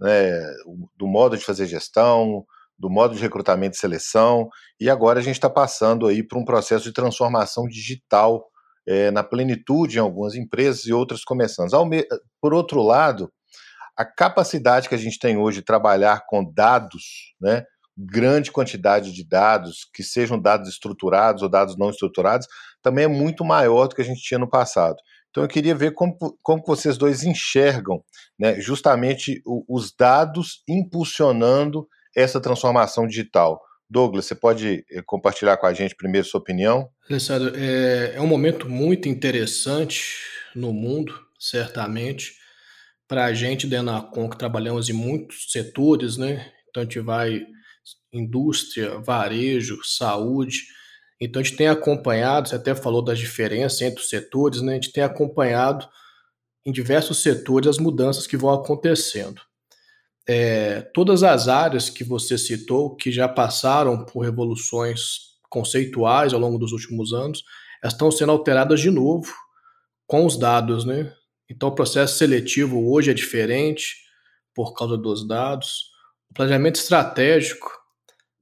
Né? 0.00 0.32
Do 0.96 1.06
modo 1.06 1.36
de 1.36 1.44
fazer 1.44 1.66
gestão, 1.66 2.44
do 2.78 2.90
modo 2.90 3.14
de 3.14 3.22
recrutamento 3.22 3.76
e 3.76 3.78
seleção, 3.78 4.50
e 4.78 4.90
agora 4.90 5.20
a 5.20 5.22
gente 5.22 5.36
está 5.36 5.48
passando 5.48 6.06
aí 6.06 6.22
por 6.22 6.36
um 6.36 6.44
processo 6.44 6.84
de 6.84 6.92
transformação 6.92 7.66
digital 7.66 8.46
é, 8.86 9.10
na 9.10 9.22
plenitude 9.22 9.96
em 9.96 10.00
algumas 10.00 10.34
empresas 10.34 10.86
e 10.86 10.92
outras 10.92 11.24
começando. 11.24 11.70
Por 12.40 12.52
outro 12.52 12.82
lado, 12.82 13.32
a 13.96 14.04
capacidade 14.04 14.88
que 14.88 14.94
a 14.94 14.98
gente 14.98 15.18
tem 15.18 15.36
hoje 15.36 15.60
de 15.60 15.64
trabalhar 15.64 16.24
com 16.26 16.44
dados, 16.44 17.34
né, 17.40 17.64
grande 17.96 18.52
quantidade 18.52 19.12
de 19.12 19.26
dados, 19.26 19.88
que 19.94 20.02
sejam 20.02 20.38
dados 20.38 20.68
estruturados 20.68 21.42
ou 21.42 21.48
dados 21.48 21.78
não 21.78 21.88
estruturados, 21.88 22.46
também 22.82 23.04
é 23.04 23.08
muito 23.08 23.44
maior 23.44 23.88
do 23.88 23.94
que 23.94 24.02
a 24.02 24.04
gente 24.04 24.20
tinha 24.20 24.38
no 24.38 24.48
passado. 24.48 24.96
Então 25.30 25.42
eu 25.42 25.48
queria 25.48 25.74
ver 25.74 25.92
como, 25.92 26.16
como 26.42 26.62
vocês 26.66 26.98
dois 26.98 27.24
enxergam 27.24 28.02
né, 28.38 28.60
justamente 28.60 29.42
o, 29.46 29.64
os 29.68 29.92
dados 29.94 30.62
impulsionando 30.68 31.88
essa 32.14 32.40
transformação 32.40 33.06
digital. 33.06 33.60
Douglas, 33.88 34.26
você 34.26 34.34
pode 34.34 34.84
eh, 34.90 35.02
compartilhar 35.04 35.56
com 35.58 35.66
a 35.66 35.72
gente 35.72 35.94
primeiro 35.94 36.26
sua 36.26 36.40
opinião? 36.40 36.88
Alessandro, 37.08 37.52
é, 37.54 38.14
é 38.16 38.20
um 38.20 38.26
momento 38.26 38.68
muito 38.68 39.08
interessante 39.08 40.16
no 40.54 40.72
mundo, 40.72 41.14
certamente. 41.38 42.34
Para 43.08 43.26
a 43.26 43.34
gente, 43.34 43.66
da 43.66 43.78
Enacom, 43.78 44.28
que 44.28 44.38
trabalhamos 44.38 44.88
em 44.88 44.92
muitos 44.92 45.50
setores, 45.52 46.16
né? 46.16 46.52
Então 46.68 46.82
a 46.82 46.84
gente 46.84 47.00
vai 47.00 47.46
indústria, 48.12 48.98
varejo, 49.00 49.82
saúde. 49.84 50.62
Então 51.20 51.40
a 51.40 51.44
gente 51.44 51.56
tem 51.56 51.68
acompanhado, 51.68 52.48
você 52.48 52.56
até 52.56 52.74
falou 52.74 53.02
das 53.02 53.18
diferenças 53.18 53.80
entre 53.80 54.00
os 54.02 54.08
setores, 54.08 54.60
né? 54.60 54.72
A 54.72 54.74
gente 54.74 54.92
tem 54.92 55.04
acompanhado 55.04 55.88
em 56.64 56.72
diversos 56.72 57.22
setores 57.22 57.68
as 57.68 57.78
mudanças 57.78 58.26
que 58.26 58.36
vão 58.36 58.52
acontecendo. 58.52 59.40
É, 60.28 60.80
todas 60.92 61.22
as 61.22 61.46
áreas 61.46 61.88
que 61.88 62.02
você 62.02 62.36
citou, 62.36 62.96
que 62.96 63.12
já 63.12 63.28
passaram 63.28 64.04
por 64.04 64.20
revoluções 64.24 65.36
conceituais 65.48 66.34
ao 66.34 66.40
longo 66.40 66.58
dos 66.58 66.72
últimos 66.72 67.12
anos, 67.12 67.44
estão 67.84 68.10
sendo 68.10 68.32
alteradas 68.32 68.80
de 68.80 68.90
novo 68.90 69.32
com 70.06 70.26
os 70.26 70.36
dados, 70.36 70.84
né? 70.84 71.12
Então 71.48 71.68
o 71.68 71.74
processo 71.74 72.18
seletivo 72.18 72.90
hoje 72.90 73.10
é 73.10 73.14
diferente 73.14 73.96
por 74.54 74.74
causa 74.74 74.96
dos 74.96 75.26
dados. 75.26 75.90
O 76.30 76.34
planejamento 76.34 76.76
estratégico, 76.76 77.70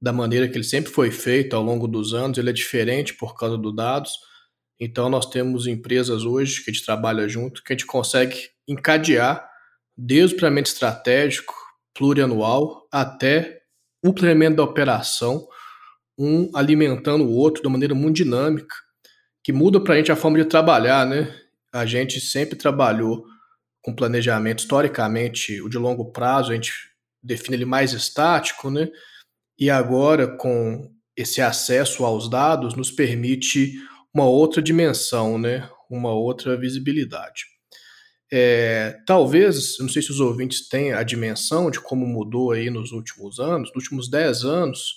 da 0.01 0.11
maneira 0.11 0.47
que 0.47 0.57
ele 0.57 0.63
sempre 0.63 0.91
foi 0.91 1.11
feito 1.11 1.55
ao 1.55 1.63
longo 1.63 1.87
dos 1.87 2.13
anos, 2.13 2.37
ele 2.37 2.49
é 2.49 2.53
diferente 2.53 3.13
por 3.13 3.35
causa 3.35 3.57
dos 3.57 3.75
dados. 3.75 4.11
Então 4.79 5.09
nós 5.09 5.25
temos 5.25 5.67
empresas 5.67 6.23
hoje 6.23 6.63
que 6.63 6.71
a 6.71 6.73
gente 6.73 6.85
trabalha 6.85 7.27
junto, 7.27 7.63
que 7.63 7.73
a 7.73 7.75
gente 7.75 7.85
consegue 7.85 8.49
encadear 8.67 9.47
desde 9.97 10.35
o 10.35 10.37
planejamento 10.37 10.67
estratégico, 10.67 11.53
plurianual, 11.93 12.87
até 12.91 13.61
o 14.03 14.13
planejamento 14.13 14.57
da 14.57 14.63
operação, 14.63 15.47
um 16.17 16.49
alimentando 16.55 17.23
o 17.23 17.33
outro 17.33 17.61
de 17.61 17.67
uma 17.67 17.73
maneira 17.73 17.95
muito 17.95 18.17
dinâmica, 18.17 18.75
que 19.43 19.53
muda 19.53 19.79
para 19.79 19.93
a 19.93 19.97
gente 19.97 20.11
a 20.11 20.15
forma 20.15 20.37
de 20.37 20.45
trabalhar, 20.45 21.05
né? 21.05 21.33
A 21.75 21.85
gente 21.85 22.21
sempre 22.21 22.55
trabalhou 22.57 23.25
com 23.81 23.93
planejamento, 23.93 24.59
historicamente, 24.59 25.61
o 25.61 25.67
de 25.67 25.77
longo 25.77 26.09
prazo, 26.09 26.51
a 26.51 26.55
gente 26.55 26.71
define 27.21 27.57
ele 27.57 27.65
mais 27.65 27.91
estático, 27.91 28.71
né? 28.71 28.87
E 29.59 29.69
agora, 29.69 30.25
com 30.25 30.89
esse 31.17 31.41
acesso 31.41 32.05
aos 32.05 32.29
dados, 32.29 32.75
nos 32.75 32.91
permite 32.91 33.73
uma 34.13 34.23
outra 34.23 34.61
dimensão, 34.61 35.37
né? 35.37 35.69
Uma 35.89 36.13
outra 36.13 36.57
visibilidade. 36.57 37.43
É, 38.31 38.97
talvez, 39.05 39.77
não 39.77 39.89
sei 39.89 40.01
se 40.01 40.11
os 40.11 40.21
ouvintes 40.21 40.69
têm 40.69 40.93
a 40.93 41.03
dimensão 41.03 41.69
de 41.69 41.81
como 41.81 42.07
mudou 42.07 42.53
aí 42.53 42.69
nos 42.69 42.93
últimos 42.93 43.37
anos, 43.37 43.69
nos 43.75 43.83
últimos 43.83 44.09
10 44.09 44.45
anos. 44.45 44.95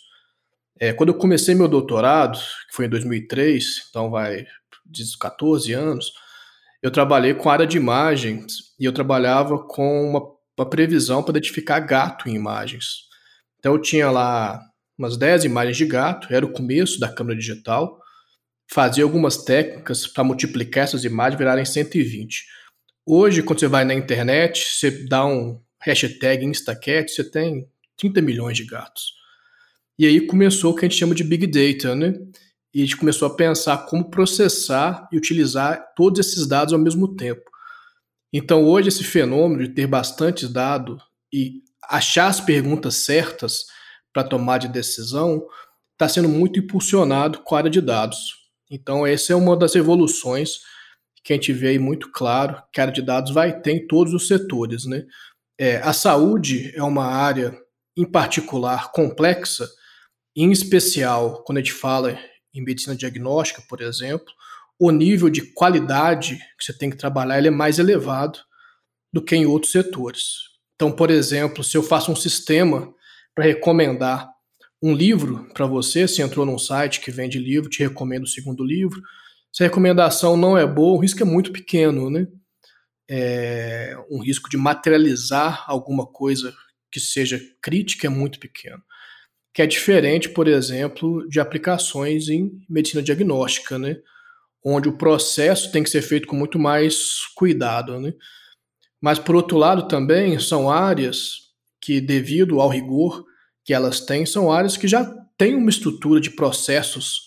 É, 0.79 0.93
quando 0.93 1.09
eu 1.09 1.19
comecei 1.19 1.57
meu 1.57 1.67
doutorado, 1.67 2.39
que 2.69 2.77
foi 2.77 2.87
em 2.87 2.89
2003, 2.89 3.89
então 3.91 4.11
vai 4.11 4.47
14 5.19 5.73
anos, 5.73 6.13
eu 6.83 6.91
trabalhei 6.91 7.35
com 7.35 7.51
área 7.51 7.67
de 7.67 7.77
imagens 7.77 8.75
e 8.79 8.85
eu 8.85 8.93
trabalhava 8.93 9.59
com 9.59 10.09
uma, 10.09 10.21
uma 10.59 10.69
previsão 10.69 11.23
para 11.23 11.33
identificar 11.33 11.81
gato 11.81 12.29
em 12.29 12.35
imagens. 12.35 13.09
Então 13.59 13.75
eu 13.75 13.83
tinha 13.83 14.11
lá 14.11 14.61
umas 14.97 15.17
10 15.17 15.45
imagens 15.45 15.77
de 15.77 15.87
gato, 15.87 16.33
era 16.33 16.45
o 16.45 16.53
começo 16.53 16.99
da 16.99 17.09
câmera 17.09 17.39
digital, 17.39 18.01
fazia 18.71 19.05
algumas 19.05 19.45
técnicas 19.45 20.07
para 20.07 20.25
multiplicar 20.25 20.85
essas 20.85 21.05
imagens 21.05 21.39
virarem 21.39 21.65
120. 21.65 22.45
Hoje, 23.07 23.43
quando 23.43 23.61
você 23.61 23.69
vai 23.69 23.85
na 23.85 23.95
internet, 23.95 24.65
você 24.65 24.91
dá 25.07 25.25
um 25.25 25.61
hashtag 25.81 26.45
InstaCat, 26.45 27.11
você 27.11 27.25
tem 27.25 27.67
30 27.97 28.21
milhões 28.21 28.57
de 28.57 28.65
gatos. 28.65 29.19
E 29.99 30.07
aí 30.07 30.21
começou 30.21 30.73
o 30.73 30.75
que 30.75 30.85
a 30.85 30.89
gente 30.89 30.99
chama 30.99 31.15
de 31.15 31.25
Big 31.25 31.47
Data, 31.47 31.95
né? 31.95 32.15
E 32.73 32.81
a 32.81 32.85
gente 32.85 32.97
começou 32.97 33.27
a 33.27 33.35
pensar 33.35 33.79
como 33.87 34.11
processar 34.11 35.09
e 35.11 35.17
utilizar 35.17 35.93
todos 35.97 36.21
esses 36.21 36.47
dados 36.47 36.73
ao 36.75 36.81
mesmo 36.81 37.15
tempo. 37.17 37.43
Então, 38.33 38.65
hoje, 38.65 38.89
esse 38.89 39.05
fenômeno 39.05 39.67
de 39.67 39.75
ter 39.75 39.87
bastante 39.87 40.47
dado 40.47 41.01
e 41.33 41.63
achar 41.89 42.27
as 42.27 42.41
perguntas 42.41 42.97
certas 42.97 43.65
para 44.13 44.25
tomar 44.25 44.59
de 44.59 44.69
decisão 44.69 45.47
está 45.93 46.09
sendo 46.09 46.29
muito 46.29 46.59
impulsionado 46.59 47.41
com 47.41 47.55
a 47.55 47.59
área 47.59 47.71
de 47.71 47.81
dados. 47.81 48.37
Então, 48.71 49.07
essa 49.07 49.33
é 49.33 49.37
uma 49.37 49.57
das 49.57 49.75
evoluções 49.75 50.59
que 51.25 51.33
a 51.33 51.37
gente 51.37 51.53
vê 51.53 51.69
aí 51.69 51.79
muito 51.79 52.13
claro 52.13 52.63
que 52.73 52.81
a 52.81 52.85
área 52.85 52.95
de 52.95 53.03
dados 53.03 53.33
vai 53.33 53.61
ter 53.61 53.73
em 53.73 53.87
todos 53.87 54.13
os 54.13 54.29
setores. 54.29 54.85
Né? 54.85 55.05
É, 55.59 55.79
a 55.79 55.93
saúde 55.93 56.73
é 56.75 56.83
uma 56.83 57.07
área, 57.07 57.59
em 57.97 58.05
particular, 58.05 58.93
complexa, 58.93 59.69
em 60.37 60.53
especial 60.53 61.43
quando 61.45 61.59
a 61.59 61.61
gente 61.61 61.73
fala 61.73 62.19
em 62.55 62.63
medicina 62.63 62.97
diagnóstica, 62.97 63.63
por 63.69 63.81
exemplo, 63.81 64.33
o 64.79 64.91
nível 64.91 65.29
de 65.29 65.43
qualidade 65.43 66.37
que 66.57 66.65
você 66.65 66.73
tem 66.73 66.89
que 66.89 66.97
trabalhar 66.97 67.45
é 67.45 67.51
mais 67.51 67.79
elevado 67.79 68.39
do 69.13 69.23
que 69.23 69.35
em 69.35 69.47
outros 69.47 69.73
setores. 69.73 70.49
Então, 70.77 70.93
por 70.93 71.11
exemplo, 71.11 71.65
se 71.65 71.77
eu 71.77 71.83
faço 71.83 72.13
um 72.13 72.17
sistema 72.17 72.93
para 73.35 73.45
recomendar 73.45 74.29
um 74.81 74.95
livro 74.95 75.49
para 75.53 75.67
você, 75.67 76.07
se 76.07 76.23
entrou 76.23 76.47
num 76.47 76.59
site 76.59 77.01
que 77.01 77.11
vende 77.11 77.39
livro, 77.39 77.69
te 77.69 77.81
recomendo 77.81 78.23
o 78.25 78.29
segundo 78.29 78.65
livro. 78.65 79.03
Se 79.53 79.65
a 79.65 79.67
recomendação 79.67 80.37
não 80.37 80.57
é 80.57 80.65
boa, 80.65 80.97
o 80.97 81.01
risco 81.01 81.23
é 81.23 81.27
muito 81.27 81.51
pequeno, 81.51 82.09
né? 82.11 82.29
É, 83.11 83.97
um 84.11 84.23
risco 84.23 84.49
de 84.51 84.57
materializar 84.57 85.65
alguma 85.67 86.07
coisa 86.07 86.55
que 86.93 87.01
seja 87.01 87.41
crítica 87.61 88.07
é 88.07 88.11
muito 88.11 88.39
pequeno 88.39 88.83
que 89.53 89.63
é 89.63 89.67
diferente, 89.67 90.29
por 90.29 90.47
exemplo, 90.47 91.29
de 91.29 91.41
aplicações 91.41 92.29
em 92.29 92.61
medicina 92.69 93.03
diagnóstica, 93.03 93.79
né? 93.79 93.97
onde 94.65 94.89
o 94.89 94.97
processo 94.97 95.73
tem 95.73 95.83
que 95.83 95.91
ser 95.91 96.03
feito 96.03 96.27
com 96.27 96.37
muito 96.37 96.59
mais 96.59 97.25
cuidado. 97.35 97.99
Né? 98.01 98.13
Mas, 99.01 99.19
por 99.19 99.35
outro 99.35 99.57
lado, 99.57 99.89
também 99.89 100.39
são 100.39 100.71
áreas 100.71 101.49
que, 101.81 102.01
devido 102.01 102.61
ao 102.61 102.69
rigor 102.69 103.25
que 103.65 103.73
elas 103.73 104.01
têm, 104.01 104.27
são 104.27 104.53
áreas 104.53 104.77
que 104.77 104.89
já 104.89 105.05
têm 105.37 105.55
uma 105.55 105.71
estrutura 105.71 106.21
de 106.21 106.31
processos 106.31 107.27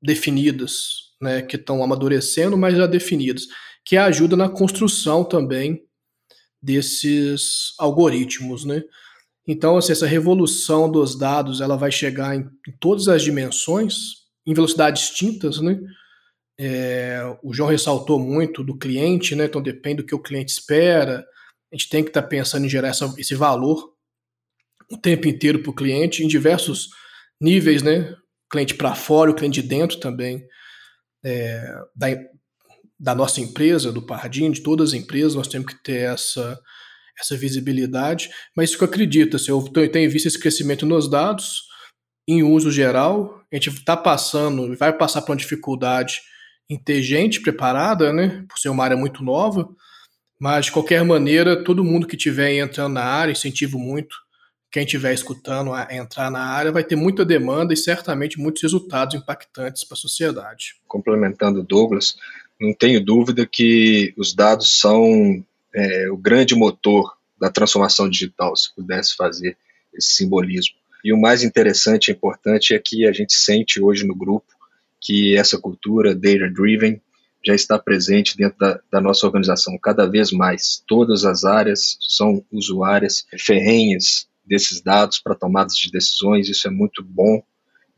definidas, 0.00 1.12
né? 1.20 1.42
que 1.42 1.56
estão 1.56 1.82
amadurecendo, 1.82 2.56
mas 2.56 2.76
já 2.76 2.86
definidas, 2.86 3.46
que 3.84 3.96
ajuda 3.96 4.36
na 4.36 4.48
construção 4.48 5.24
também 5.24 5.84
desses 6.62 7.74
algoritmos. 7.78 8.64
Né? 8.64 8.82
Então, 9.46 9.76
assim, 9.76 9.92
essa 9.92 10.06
revolução 10.06 10.90
dos 10.90 11.16
dados 11.16 11.60
ela 11.60 11.76
vai 11.76 11.90
chegar 11.90 12.34
em, 12.36 12.48
todas 12.80 13.08
as 13.08 13.22
dimensões, 13.22 14.26
em 14.46 14.52
velocidades 14.52 15.08
distintas, 15.08 15.60
né? 15.60 15.78
É, 16.58 17.20
o 17.42 17.52
João 17.52 17.68
ressaltou 17.68 18.18
muito 18.18 18.64
do 18.64 18.78
cliente, 18.78 19.34
né? 19.34 19.44
Então 19.44 19.62
depende 19.62 19.98
do 19.98 20.06
que 20.06 20.14
o 20.14 20.22
cliente 20.22 20.52
espera. 20.52 21.24
A 21.72 21.76
gente 21.76 21.88
tem 21.88 22.02
que 22.02 22.10
estar 22.10 22.22
tá 22.22 22.28
pensando 22.28 22.64
em 22.64 22.68
gerar 22.68 22.88
essa, 22.88 23.12
esse 23.18 23.34
valor 23.34 23.92
o 24.90 24.96
tempo 24.96 25.28
inteiro 25.28 25.62
para 25.62 25.70
o 25.70 25.74
cliente, 25.74 26.24
em 26.24 26.28
diversos 26.28 26.88
níveis, 27.40 27.82
né? 27.82 28.14
cliente 28.50 28.74
para 28.74 28.94
fora, 28.94 29.30
o 29.30 29.34
cliente 29.34 29.60
de 29.60 29.68
dentro 29.68 29.98
também 29.98 30.46
é, 31.24 31.74
da, 31.94 32.06
da 32.98 33.14
nossa 33.14 33.40
empresa, 33.40 33.92
do 33.92 34.06
Pardim, 34.06 34.50
de 34.50 34.62
todas 34.62 34.90
as 34.90 34.94
empresas, 34.94 35.34
nós 35.34 35.48
temos 35.48 35.72
que 35.72 35.82
ter 35.82 36.12
essa 36.12 36.58
essa 37.18 37.36
visibilidade, 37.36 38.30
mas 38.56 38.70
isso 38.70 38.78
que 38.78 38.84
eu 38.84 38.88
acredito, 38.88 39.36
assim, 39.36 39.50
eu 39.50 39.90
tenho 39.90 40.10
visto 40.10 40.26
esse 40.26 40.38
crescimento 40.38 40.84
nos 40.84 41.08
dados, 41.08 41.62
em 42.28 42.42
uso 42.42 42.70
geral, 42.70 43.40
a 43.52 43.56
gente 43.56 43.70
está 43.70 43.96
passando, 43.96 44.76
vai 44.76 44.92
passar 44.92 45.22
por 45.22 45.32
uma 45.32 45.36
dificuldade 45.36 46.20
em 46.68 46.76
ter 46.76 47.00
gente 47.02 47.40
preparada, 47.40 48.12
né, 48.12 48.44
por 48.48 48.58
ser 48.58 48.68
uma 48.68 48.84
área 48.84 48.96
muito 48.96 49.22
nova, 49.22 49.68
mas 50.38 50.66
de 50.66 50.72
qualquer 50.72 51.04
maneira, 51.04 51.62
todo 51.62 51.84
mundo 51.84 52.06
que 52.06 52.16
tiver 52.16 52.52
entrando 52.54 52.94
na 52.94 53.04
área, 53.04 53.32
incentivo 53.32 53.78
muito 53.78 54.16
quem 54.76 54.84
estiver 54.84 55.14
escutando 55.14 55.72
a 55.72 55.88
entrar 55.90 56.30
na 56.30 56.40
área 56.40 56.70
vai 56.70 56.84
ter 56.84 56.96
muita 56.96 57.24
demanda 57.24 57.72
e 57.72 57.76
certamente 57.78 58.38
muitos 58.38 58.62
resultados 58.62 59.14
impactantes 59.14 59.84
para 59.84 59.94
a 59.94 59.98
sociedade. 59.98 60.74
Complementando 60.86 61.62
Douglas, 61.62 62.16
não 62.60 62.74
tenho 62.74 63.02
dúvida 63.02 63.46
que 63.46 64.12
os 64.18 64.34
dados 64.34 64.78
são 64.78 65.42
é, 65.76 66.10
o 66.10 66.16
grande 66.16 66.54
motor 66.54 67.14
da 67.38 67.50
transformação 67.50 68.08
digital, 68.08 68.56
se 68.56 68.74
pudesse 68.74 69.14
fazer 69.14 69.58
esse 69.92 70.14
simbolismo. 70.14 70.74
E 71.04 71.12
o 71.12 71.20
mais 71.20 71.44
interessante 71.44 72.08
e 72.08 72.12
importante 72.12 72.74
é 72.74 72.78
que 72.78 73.06
a 73.06 73.12
gente 73.12 73.34
sente 73.34 73.80
hoje 73.80 74.06
no 74.06 74.14
grupo 74.14 74.46
que 74.98 75.36
essa 75.36 75.58
cultura 75.58 76.14
data-driven 76.14 77.00
já 77.44 77.54
está 77.54 77.78
presente 77.78 78.36
dentro 78.36 78.58
da, 78.58 78.80
da, 78.90 79.00
nossa 79.00 79.26
organização 79.26 79.78
cada 79.78 80.06
vez 80.06 80.32
mais. 80.32 80.82
Todas 80.86 81.24
as 81.24 81.44
áreas 81.44 81.96
são 82.00 82.42
usuárias 82.50 83.26
ferrenhas 83.38 84.26
desses 84.44 84.80
dados 84.80 85.20
para 85.20 85.34
tomadas 85.34 85.76
de 85.76 85.90
decisões, 85.90 86.48
isso 86.48 86.66
é 86.66 86.70
muito 86.70 87.04
bom 87.04 87.42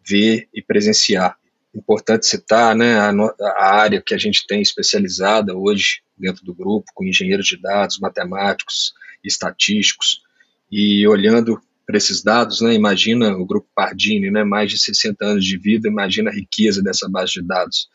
ver 0.05 0.49
e 0.53 0.61
presenciar. 0.61 1.39
Importante 1.75 2.27
citar 2.27 2.75
né, 2.75 2.99
a, 2.99 3.11
a 3.57 3.75
área 3.75 4.03
que 4.05 4.15
a 4.15 4.19
gente 4.19 4.47
tem 4.47 4.61
especializada 4.61 5.57
hoje 5.57 6.01
dentro 6.17 6.45
do 6.45 6.55
grupo, 6.55 6.91
com 6.95 7.05
engenheiros 7.05 7.47
de 7.47 7.61
dados, 7.61 7.99
matemáticos, 7.99 8.95
estatísticos, 9.23 10.23
e 10.71 11.07
olhando 11.07 11.61
para 11.87 11.97
esses 11.97 12.23
dados, 12.23 12.61
né, 12.61 12.75
imagina 12.75 13.35
o 13.35 13.47
grupo 13.47 13.67
Pardini, 13.75 14.31
né, 14.31 14.45
mais 14.45 14.71
de 14.71 14.79
60 14.79 15.25
anos 15.25 15.45
de 15.45 15.57
vida, 15.57 15.89
imagina 15.89 16.31
a 16.31 16.35
riqueza 16.35 16.83
dessa 16.83 17.09
base 17.09 17.33
de 17.33 17.43
dados. 17.43 17.89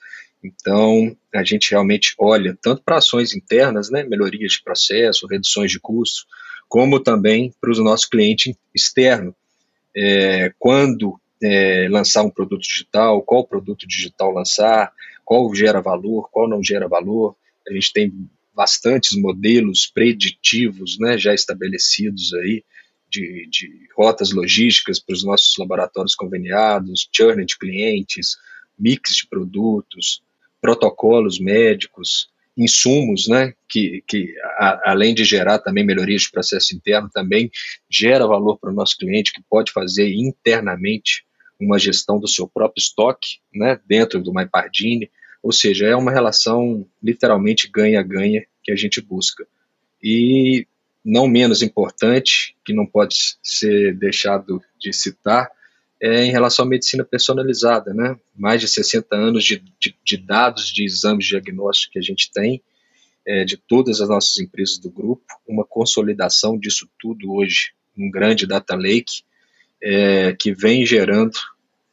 Então, 0.44 1.16
a 1.34 1.44
gente 1.44 1.72
realmente 1.72 2.14
olha 2.18 2.58
tanto 2.62 2.82
para 2.84 2.98
ações 2.98 3.36
internas, 3.36 3.90
né, 3.90 4.04
melhorias 4.04 4.54
de 4.54 4.64
processo, 4.64 5.28
reduções 5.28 5.72
de 5.72 5.80
custo, 5.80 6.26
como 6.68 7.00
também 7.00 7.54
para 7.62 7.72
os 7.72 7.78
nossos 7.78 8.08
clientes 8.08 8.56
externos. 8.74 9.36
É, 9.96 10.52
quando 10.58 11.20
é, 11.42 11.88
lançar 11.90 12.24
um 12.24 12.30
produto 12.30 12.62
digital, 12.62 13.22
qual 13.22 13.46
produto 13.46 13.88
digital 13.88 14.32
lançar, 14.32 14.92
qual 15.26 15.54
gera 15.54 15.82
valor, 15.82 16.30
qual 16.32 16.48
não 16.48 16.64
gera 16.64 16.88
valor. 16.88 17.36
A 17.68 17.74
gente 17.74 17.94
tem 17.94 18.30
bastantes 18.54 19.18
modelos 19.18 19.88
preditivos 19.88 20.98
né, 21.00 21.18
já 21.18 21.34
estabelecidos 21.34 22.34
aí 22.36 22.64
de, 23.10 23.48
de 23.50 23.88
rotas 23.96 24.32
logísticas 24.32 25.00
para 25.00 25.14
os 25.14 25.24
nossos 25.24 25.56
laboratórios 25.58 26.16
conveniados, 26.16 27.08
churn 27.16 27.46
de 27.46 27.58
clientes, 27.58 28.36
mix 28.78 29.16
de 29.16 29.28
produtos, 29.28 30.24
protocolos 30.62 31.40
médicos, 31.40 32.30
insumos, 32.58 33.28
né, 33.28 33.54
que, 33.68 34.04
que 34.08 34.34
a, 34.58 34.92
além 34.92 35.14
de 35.14 35.24
gerar 35.24 35.60
também 35.60 35.84
melhorias 35.84 36.24
de 36.24 36.32
processo 36.32 36.76
interno, 36.76 37.10
também 37.12 37.50
gera 37.90 38.28
valor 38.28 38.58
para 38.60 38.72
o 38.72 38.74
nosso 38.74 38.98
cliente, 38.98 39.34
que 39.34 39.42
pode 39.50 39.72
fazer 39.72 40.14
internamente 40.14 41.26
uma 41.60 41.80
gestão 41.80 42.20
do 42.20 42.28
seu 42.28 42.48
próprio 42.48 42.82
estoque, 42.82 43.40
né, 43.54 43.80
dentro 43.88 44.22
do 44.22 44.34
MyPardini, 44.34 45.10
ou 45.42 45.52
seja, 45.52 45.88
é 45.88 45.96
uma 45.96 46.12
relação 46.12 46.88
literalmente 47.02 47.70
ganha-ganha 47.70 48.46
que 48.64 48.72
a 48.72 48.76
gente 48.76 49.02
busca. 49.02 49.46
E 50.02 50.66
não 51.04 51.28
menos 51.28 51.62
importante, 51.62 52.56
que 52.64 52.74
não 52.74 52.86
pode 52.86 53.16
ser 53.42 53.94
deixado 53.96 54.62
de 54.80 54.94
citar, 54.94 55.50
é 56.04 56.26
em 56.26 56.32
relação 56.32 56.66
à 56.66 56.68
medicina 56.68 57.06
personalizada, 57.06 57.94
né? 57.94 58.20
Mais 58.36 58.60
de 58.60 58.68
60 58.68 59.16
anos 59.16 59.46
de, 59.46 59.64
de, 59.80 59.96
de 60.04 60.18
dados 60.18 60.66
de 60.66 60.84
exames 60.84 61.26
diagnósticos 61.26 61.94
que 61.94 62.00
a 62.00 62.02
gente 62.02 62.30
tem, 62.30 62.62
é, 63.26 63.46
de 63.46 63.56
todas 63.56 64.02
as 64.02 64.10
nossas 64.10 64.38
empresas 64.38 64.78
do 64.78 64.92
grupo, 64.92 65.24
uma 65.48 65.64
consolidação 65.64 66.60
disso 66.60 66.90
tudo 67.00 67.34
hoje, 67.34 67.72
um 67.98 68.12
grande 68.12 68.46
data 68.46 68.76
lake, 68.76 69.24
é, 69.82 70.34
que 70.34 70.54
vem 70.54 70.86
gerando 70.86 71.40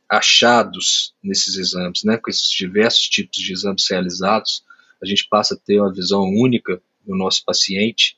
achados 0.09 1.15
nesses 1.23 1.57
exames, 1.57 2.03
né? 2.03 2.17
Com 2.17 2.31
esses 2.31 2.51
diversos 2.51 3.09
tipos 3.09 3.39
de 3.39 3.53
exames 3.53 3.87
realizados, 3.89 4.65
a 5.01 5.07
gente 5.07 5.29
passa 5.31 5.55
a 5.55 5.57
ter 5.57 5.81
uma 5.81 5.95
visão 5.95 6.25
única 6.25 6.83
do 7.07 7.15
nosso 7.15 7.45
paciente 7.45 8.17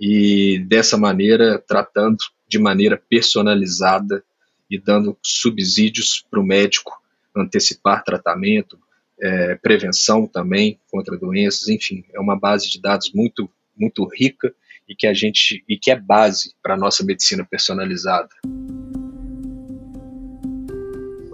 e 0.00 0.64
dessa 0.66 0.96
maneira 0.96 1.58
tratando 1.58 2.16
de 2.48 2.58
maneira 2.58 2.96
personalizada 2.96 4.24
e 4.70 4.78
dando 4.78 5.16
subsídios 5.22 6.24
para 6.30 6.40
o 6.40 6.44
médico 6.44 6.92
antecipar 7.34 8.02
tratamento, 8.02 8.78
é, 9.20 9.54
prevenção 9.56 10.26
também 10.26 10.78
contra 10.90 11.16
doenças, 11.16 11.68
enfim, 11.68 12.04
é 12.12 12.20
uma 12.20 12.38
base 12.38 12.70
de 12.70 12.80
dados 12.80 13.12
muito 13.14 13.50
muito 13.76 14.08
rica 14.08 14.54
e 14.88 14.94
que 14.94 15.06
a 15.06 15.12
gente 15.12 15.62
e 15.68 15.76
que 15.78 15.90
é 15.90 15.96
base 15.96 16.54
para 16.62 16.74
a 16.74 16.78
nossa 16.78 17.04
medicina 17.04 17.44
personalizada. 17.44 18.28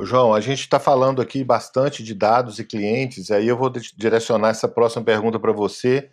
João, 0.04 0.34
a 0.34 0.40
gente 0.40 0.60
está 0.60 0.80
falando 0.80 1.22
aqui 1.22 1.44
bastante 1.44 2.02
de 2.02 2.12
dados 2.12 2.58
e 2.58 2.64
clientes, 2.64 3.30
aí 3.30 3.46
eu 3.46 3.56
vou 3.56 3.70
direcionar 3.96 4.48
essa 4.48 4.66
próxima 4.66 5.04
pergunta 5.04 5.38
para 5.38 5.52
você. 5.52 6.10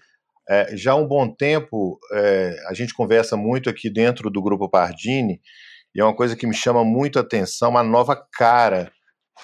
É, 0.48 0.76
já 0.76 0.92
há 0.92 0.96
um 0.96 1.08
bom 1.08 1.28
tempo, 1.28 2.00
é, 2.12 2.56
a 2.68 2.74
gente 2.74 2.94
conversa 2.94 3.36
muito 3.36 3.70
aqui 3.70 3.90
dentro 3.90 4.30
do 4.30 4.42
Grupo 4.42 4.70
Pardini, 4.70 5.42
e 5.94 6.02
é 6.02 6.04
uma 6.04 6.16
coisa 6.16 6.36
que 6.36 6.48
me 6.48 6.54
chama 6.54 6.84
muito 6.84 7.18
a 7.18 7.22
atenção, 7.22 7.72
uma 7.72 7.84
nova 7.84 8.16
cara 8.34 8.92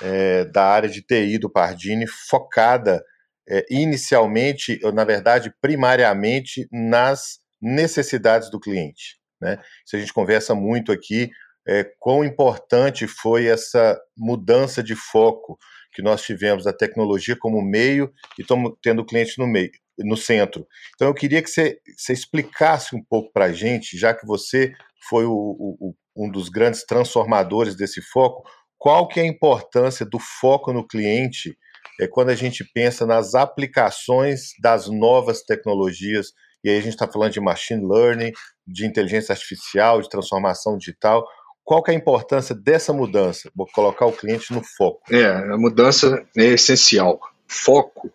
é, 0.01 0.45
da 0.45 0.65
área 0.65 0.89
de 0.89 1.01
TI 1.01 1.38
do 1.38 1.49
Pardini, 1.49 2.05
focada 2.08 3.03
é, 3.49 3.65
inicialmente, 3.69 4.79
ou 4.84 4.91
na 4.91 5.03
verdade, 5.03 5.53
primariamente, 5.62 6.67
nas 6.71 7.39
necessidades 7.62 8.49
do 8.49 8.60
cliente. 8.60 9.17
Né? 9.41 9.60
Isso 9.86 9.95
a 9.95 9.99
gente 9.99 10.13
conversa 10.13 10.53
muito 10.53 10.91
aqui, 10.91 11.29
é, 11.67 11.84
quão 11.99 12.23
importante 12.23 13.08
foi 13.08 13.47
essa 13.47 13.99
mudança 14.15 14.84
de 14.84 14.95
foco 14.95 15.58
que 15.93 16.01
nós 16.01 16.21
tivemos 16.21 16.65
da 16.65 16.73
tecnologia 16.73 17.36
como 17.39 17.62
meio 17.62 18.12
e 18.38 18.41
estamos 18.41 18.73
tendo 18.84 19.01
o 19.01 19.05
cliente 19.05 19.39
no 19.39 19.47
meio, 19.47 19.71
no 19.97 20.17
centro. 20.17 20.67
Então 20.93 21.08
eu 21.08 21.13
queria 21.13 21.41
que 21.41 21.49
você, 21.49 21.79
você 21.97 22.13
explicasse 22.13 22.95
um 22.95 23.03
pouco 23.03 23.31
para 23.31 23.45
a 23.45 23.53
gente, 23.53 23.97
já 23.97 24.13
que 24.13 24.27
você 24.27 24.73
foi 25.10 25.25
o, 25.25 25.31
o, 25.34 25.95
um 26.15 26.30
dos 26.30 26.49
grandes 26.49 26.86
transformadores 26.86 27.75
desse 27.75 28.01
foco, 28.01 28.43
qual 28.78 29.08
que 29.08 29.19
é 29.19 29.23
a 29.23 29.28
importância 29.28 30.06
do 30.06 30.19
foco 30.19 30.71
no 30.71 30.88
cliente 30.88 31.58
é, 31.99 32.08
quando 32.08 32.30
a 32.30 32.36
gente 32.36 32.63
pensa 32.63 33.06
nas 33.06 33.36
aplicações 33.36 34.51
das 34.62 34.88
novas 34.88 35.43
tecnologias, 35.43 36.34
e 36.63 36.69
aí 36.69 36.78
a 36.78 36.82
gente 36.82 36.93
está 36.93 37.08
falando 37.08 37.32
de 37.32 37.39
machine 37.39 37.86
learning, 37.86 38.32
de 38.67 38.86
inteligência 38.86 39.34
artificial, 39.34 40.01
de 40.01 40.10
transformação 40.10 40.78
digital, 40.78 41.25
qual 41.63 41.82
que 41.82 41.91
é 41.91 41.93
a 41.95 41.97
importância 41.97 42.54
dessa 42.54 42.93
mudança? 42.93 43.49
Vou 43.56 43.67
colocar 43.73 44.06
o 44.06 44.12
cliente 44.12 44.54
no 44.54 44.62
foco. 44.63 45.01
É, 45.12 45.25
a 45.25 45.58
mudança 45.58 46.23
é 46.38 46.45
essencial. 46.45 47.19
Foco 47.47 48.12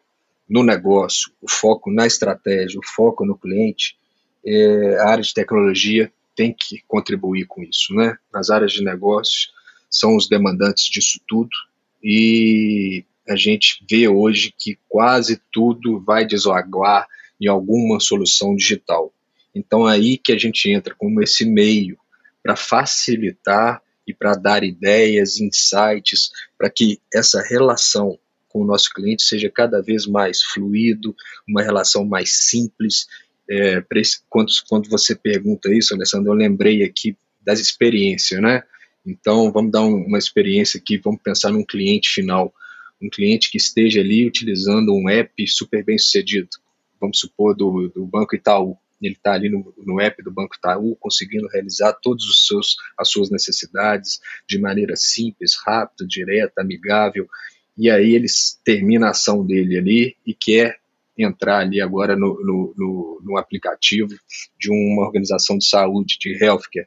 no 0.49 0.63
negócio, 0.63 1.33
o 1.41 1.51
foco 1.51 1.93
na 1.93 2.07
estratégia, 2.07 2.79
o 2.79 2.87
foco 2.87 3.25
no 3.25 3.37
cliente, 3.37 3.97
é, 4.47 4.97
a 5.01 5.09
área 5.09 5.23
de 5.23 5.35
tecnologia 5.35 6.13
tem 6.41 6.57
que 6.59 6.83
contribuir 6.89 7.45
com 7.47 7.63
isso, 7.63 7.95
né? 7.95 8.17
Nas 8.33 8.49
áreas 8.49 8.73
de 8.73 8.83
negócio 8.83 9.51
são 9.91 10.17
os 10.17 10.27
demandantes 10.27 10.85
disso 10.85 11.21
tudo 11.29 11.51
e 12.03 13.05
a 13.29 13.37
gente 13.37 13.85
vê 13.89 14.09
hoje 14.09 14.55
que 14.59 14.79
quase 14.89 15.39
tudo 15.53 16.01
vai 16.01 16.27
desaguar 16.27 17.07
em 17.39 17.47
alguma 17.47 18.01
solução 18.01 18.57
digital. 18.57 19.13
Então 19.55 19.85
aí 19.85 20.17
que 20.17 20.33
a 20.33 20.39
gente 20.39 20.71
entra 20.71 20.95
como 20.95 21.23
esse 21.23 21.45
meio 21.45 21.99
para 22.43 22.57
facilitar 22.57 23.83
e 24.07 24.15
para 24.15 24.33
dar 24.33 24.65
ideias, 24.65 25.39
insights, 25.41 26.31
para 26.57 26.71
que 26.71 27.03
essa 27.13 27.43
relação 27.43 28.19
com 28.49 28.63
o 28.63 28.67
nosso 28.67 28.91
cliente 28.95 29.25
seja 29.25 29.51
cada 29.51 29.83
vez 29.83 30.07
mais 30.07 30.43
fluido, 30.43 31.15
uma 31.47 31.63
relação 31.63 32.03
mais 32.03 32.33
simples. 32.49 33.07
É, 33.51 33.83
quando, 34.29 34.53
quando 34.69 34.89
você 34.89 35.13
pergunta 35.17 35.75
isso, 35.75 35.93
Alessandro, 35.93 36.31
eu 36.31 36.37
lembrei 36.37 36.85
aqui 36.85 37.17
das 37.43 37.59
experiências, 37.59 38.41
né? 38.41 38.63
Então, 39.05 39.51
vamos 39.51 39.73
dar 39.73 39.83
um, 39.83 40.07
uma 40.07 40.19
experiência 40.19 40.79
aqui, 40.79 40.99
vamos 40.99 41.21
pensar 41.21 41.51
num 41.51 41.65
cliente 41.65 42.11
final, 42.11 42.55
um 43.03 43.11
cliente 43.11 43.51
que 43.51 43.57
esteja 43.57 44.01
ali 44.01 44.25
utilizando 44.25 44.95
um 44.95 45.09
app 45.09 45.33
super 45.49 45.85
bem 45.85 45.99
sucedido, 45.99 46.49
vamos 47.01 47.19
supor 47.19 47.57
do, 47.57 47.89
do 47.89 48.07
Banco 48.07 48.37
Itaú. 48.37 48.77
Ele 49.03 49.15
está 49.15 49.33
ali 49.33 49.49
no, 49.49 49.75
no 49.79 50.01
app 50.01 50.23
do 50.23 50.31
Banco 50.31 50.55
Itaú, 50.57 50.95
conseguindo 50.97 51.49
realizar 51.49 51.95
todas 51.95 52.23
as 52.99 53.09
suas 53.09 53.31
necessidades 53.31 54.21
de 54.47 54.61
maneira 54.61 54.95
simples, 54.95 55.57
rápida, 55.65 56.07
direta, 56.07 56.61
amigável, 56.61 57.27
e 57.77 57.91
aí 57.91 58.15
ele 58.15 58.27
termina 58.63 59.07
a 59.07 59.11
ação 59.11 59.45
dele 59.45 59.79
ali 59.79 60.17
e 60.27 60.35
quer 60.35 60.80
entrar 61.23 61.59
ali 61.59 61.81
agora 61.81 62.17
no, 62.17 62.35
no, 62.45 62.75
no, 62.77 63.21
no 63.23 63.37
aplicativo 63.37 64.11
de 64.59 64.71
uma 64.71 65.07
organização 65.07 65.59
de 65.59 65.67
saúde, 65.67 66.17
de 66.21 66.43
healthcare. 66.43 66.87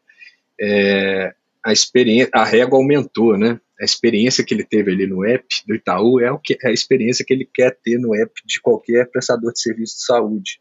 É, 0.60 1.34
a 1.66 1.72
experiência, 1.72 2.30
a 2.34 2.44
régua 2.44 2.78
aumentou, 2.78 3.38
né? 3.38 3.60
A 3.80 3.86
experiência 3.86 4.44
que 4.44 4.54
ele 4.54 4.64
teve 4.64 4.92
ali 4.92 5.08
no 5.08 5.26
app 5.26 5.46
do 5.68 5.76
Itaú 5.76 6.20
é, 6.20 6.32
o 6.32 6.40
que, 6.40 6.58
é 6.62 6.70
a 6.70 6.72
experiência 6.72 7.26
que 7.26 7.34
ele 7.34 7.50
quer 7.52 7.78
ter 7.84 7.98
no 7.98 8.16
app 8.16 8.32
de 8.46 8.62
qualquer 8.62 9.10
prestador 9.10 9.52
de 9.52 9.62
serviço 9.62 9.98
de 9.98 10.06
saúde. 10.06 10.60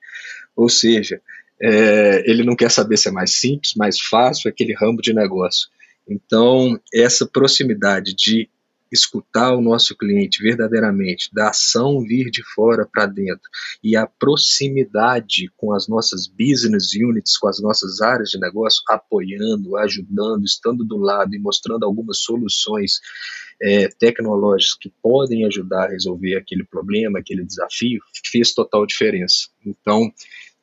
Ou 0.56 0.68
seja, 0.68 1.20
é, 1.60 2.22
ele 2.28 2.42
não 2.42 2.56
quer 2.56 2.70
saber 2.70 2.96
se 2.96 3.08
é 3.08 3.12
mais 3.12 3.34
simples, 3.34 3.74
mais 3.76 4.00
fácil, 4.00 4.48
aquele 4.48 4.74
ramo 4.74 5.00
de 5.00 5.12
negócio. 5.12 5.68
Então, 6.08 6.80
essa 6.92 7.26
proximidade 7.26 8.14
de 8.14 8.48
escutar 8.92 9.54
o 9.54 9.62
nosso 9.62 9.96
cliente 9.96 10.42
verdadeiramente, 10.42 11.30
da 11.32 11.48
ação 11.48 12.00
vir 12.02 12.30
de 12.30 12.42
fora 12.54 12.86
para 12.86 13.06
dentro 13.06 13.48
e 13.82 13.96
a 13.96 14.06
proximidade 14.06 15.50
com 15.56 15.72
as 15.72 15.88
nossas 15.88 16.26
business 16.26 16.92
units, 16.94 17.38
com 17.38 17.48
as 17.48 17.60
nossas 17.60 18.02
áreas 18.02 18.28
de 18.28 18.38
negócio, 18.38 18.82
apoiando, 18.88 19.76
ajudando, 19.78 20.44
estando 20.44 20.84
do 20.84 20.98
lado 20.98 21.34
e 21.34 21.38
mostrando 21.38 21.84
algumas 21.84 22.18
soluções 22.18 23.00
é, 23.60 23.88
tecnológicas 23.88 24.76
que 24.78 24.92
podem 25.02 25.46
ajudar 25.46 25.86
a 25.86 25.90
resolver 25.90 26.36
aquele 26.36 26.64
problema, 26.64 27.18
aquele 27.18 27.44
desafio, 27.44 28.00
fez 28.30 28.52
total 28.52 28.84
diferença. 28.84 29.48
Então, 29.64 30.12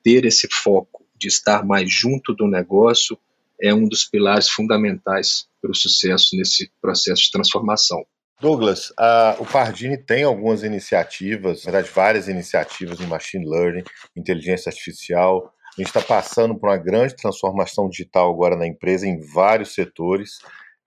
ter 0.03 0.25
esse 0.25 0.47
foco 0.51 1.05
de 1.17 1.27
estar 1.27 1.65
mais 1.65 1.91
junto 1.91 2.33
do 2.33 2.47
negócio 2.47 3.17
é 3.61 3.73
um 3.73 3.87
dos 3.87 4.05
pilares 4.05 4.49
fundamentais 4.49 5.47
para 5.61 5.71
o 5.71 5.75
sucesso 5.75 6.35
nesse 6.37 6.71
processo 6.81 7.23
de 7.23 7.31
transformação. 7.31 8.05
Douglas, 8.39 8.93
o 9.39 9.45
Pardini 9.45 9.97
tem 9.97 10.23
algumas 10.23 10.63
iniciativas, 10.63 11.65
na 11.65 11.71
verdade, 11.71 11.93
várias 11.93 12.27
iniciativas 12.29 12.99
em 13.01 13.05
machine 13.05 13.45
learning, 13.45 13.83
inteligência 14.15 14.69
artificial. 14.69 15.53
A 15.77 15.81
gente 15.81 15.87
está 15.87 16.01
passando 16.01 16.57
por 16.57 16.69
uma 16.69 16.77
grande 16.77 17.15
transformação 17.15 17.89
digital 17.89 18.31
agora 18.31 18.55
na 18.55 18.65
empresa 18.65 19.05
em 19.05 19.19
vários 19.33 19.73
setores. 19.73 20.39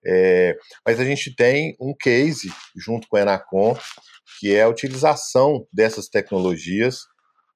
É, 0.05 0.57
mas 0.85 0.99
a 0.99 1.05
gente 1.05 1.35
tem 1.37 1.77
um 1.79 1.95
case 1.95 2.51
junto 2.75 3.07
com 3.07 3.17
a 3.17 3.21
Enacom, 3.21 3.77
que 4.41 4.55
é 4.55 4.63
a 4.63 4.69
utilização 4.69 5.67
dessas 5.73 6.09
tecnologias 6.09 7.01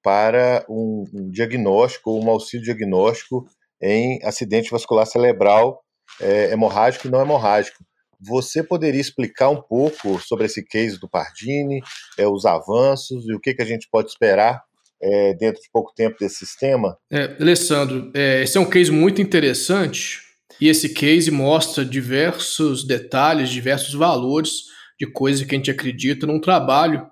para 0.03 0.65
um, 0.69 1.05
um 1.13 1.31
diagnóstico 1.31 2.11
ou 2.11 2.25
um 2.25 2.31
auxílio 2.31 2.65
diagnóstico 2.65 3.47
em 3.83 4.21
acidente 4.23 4.71
vascular 4.71 5.07
cerebral 5.07 5.83
é, 6.21 6.53
hemorrágico 6.53 7.07
e 7.07 7.11
não 7.11 7.21
hemorrágico. 7.21 7.85
Você 8.27 8.63
poderia 8.63 9.01
explicar 9.01 9.51
um 9.51 9.61
pouco 9.61 10.19
sobre 10.21 10.47
esse 10.47 10.65
case 10.65 10.99
do 10.99 11.09
Pardini, 11.09 11.81
é, 12.19 12.27
os 12.27 12.45
avanços 12.45 13.25
e 13.29 13.35
o 13.35 13.41
que, 13.41 13.55
que 13.55 13.63
a 13.63 13.67
gente 13.67 13.89
pode 13.91 14.09
esperar 14.09 14.63
é, 15.01 15.35
dentro 15.35 15.63
de 15.63 15.69
pouco 15.73 15.93
tempo 15.95 16.17
desse 16.19 16.37
sistema? 16.37 16.97
É, 17.11 17.37
Alessandro, 17.41 18.11
é, 18.15 18.43
esse 18.43 18.59
é 18.59 18.61
um 18.61 18.69
case 18.69 18.91
muito 18.91 19.21
interessante 19.23 20.21
e 20.61 20.69
esse 20.69 20.89
case 20.89 21.31
mostra 21.31 21.85
diversos 21.85 22.85
detalhes, 22.85 23.51
diversos 23.51 23.95
valores 23.95 24.65
de 24.99 25.07
coisas 25.07 25.45
que 25.47 25.55
a 25.55 25.59
gente 25.59 25.71
acredita 25.71 26.27
num 26.27 26.41
trabalho 26.41 27.07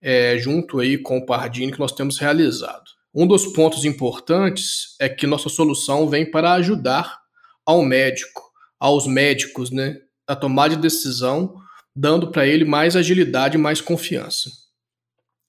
é, 0.00 0.38
junto 0.38 0.80
aí 0.80 0.96
com 0.96 1.18
o 1.18 1.26
Pardini 1.26 1.72
que 1.72 1.78
nós 1.78 1.92
temos 1.92 2.18
realizado. 2.18 2.84
Um 3.14 3.26
dos 3.26 3.46
pontos 3.48 3.84
importantes 3.84 4.94
é 5.00 5.08
que 5.08 5.26
nossa 5.26 5.48
solução 5.48 6.08
vem 6.08 6.30
para 6.30 6.52
ajudar 6.54 7.18
ao 7.66 7.82
médico, 7.82 8.42
aos 8.78 9.06
médicos, 9.06 9.70
né, 9.70 9.96
a 10.30 10.36
tomar 10.36 10.68
de 10.68 10.76
decisão, 10.76 11.56
dando 11.94 12.30
para 12.30 12.46
ele 12.46 12.64
mais 12.64 12.94
agilidade 12.94 13.56
e 13.56 13.60
mais 13.60 13.80
confiança. 13.80 14.48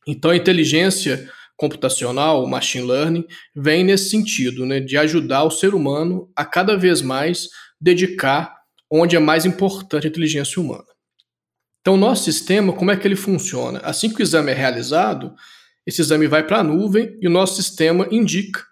Então, 0.07 0.31
a 0.31 0.35
inteligência 0.35 1.29
computacional, 1.55 2.43
o 2.43 2.49
machine 2.49 2.87
learning, 2.87 3.23
vem 3.55 3.83
nesse 3.83 4.09
sentido, 4.09 4.65
né, 4.65 4.79
de 4.79 4.97
ajudar 4.97 5.43
o 5.43 5.51
ser 5.51 5.75
humano 5.75 6.31
a 6.35 6.43
cada 6.43 6.75
vez 6.75 7.03
mais 7.03 7.47
dedicar 7.79 8.55
onde 8.89 9.15
é 9.15 9.19
mais 9.19 9.45
importante 9.45 10.07
a 10.07 10.09
inteligência 10.09 10.59
humana. 10.59 10.83
Então, 11.81 11.95
nosso 11.95 12.23
sistema, 12.23 12.73
como 12.73 12.89
é 12.89 12.97
que 12.97 13.07
ele 13.07 13.15
funciona? 13.15 13.79
Assim 13.83 14.09
que 14.09 14.21
o 14.21 14.23
exame 14.23 14.51
é 14.51 14.55
realizado, 14.55 15.35
esse 15.85 16.01
exame 16.01 16.25
vai 16.25 16.45
para 16.45 16.59
a 16.59 16.63
nuvem 16.63 17.15
e 17.21 17.27
o 17.27 17.31
nosso 17.31 17.61
sistema 17.61 18.07
indica 18.09 18.65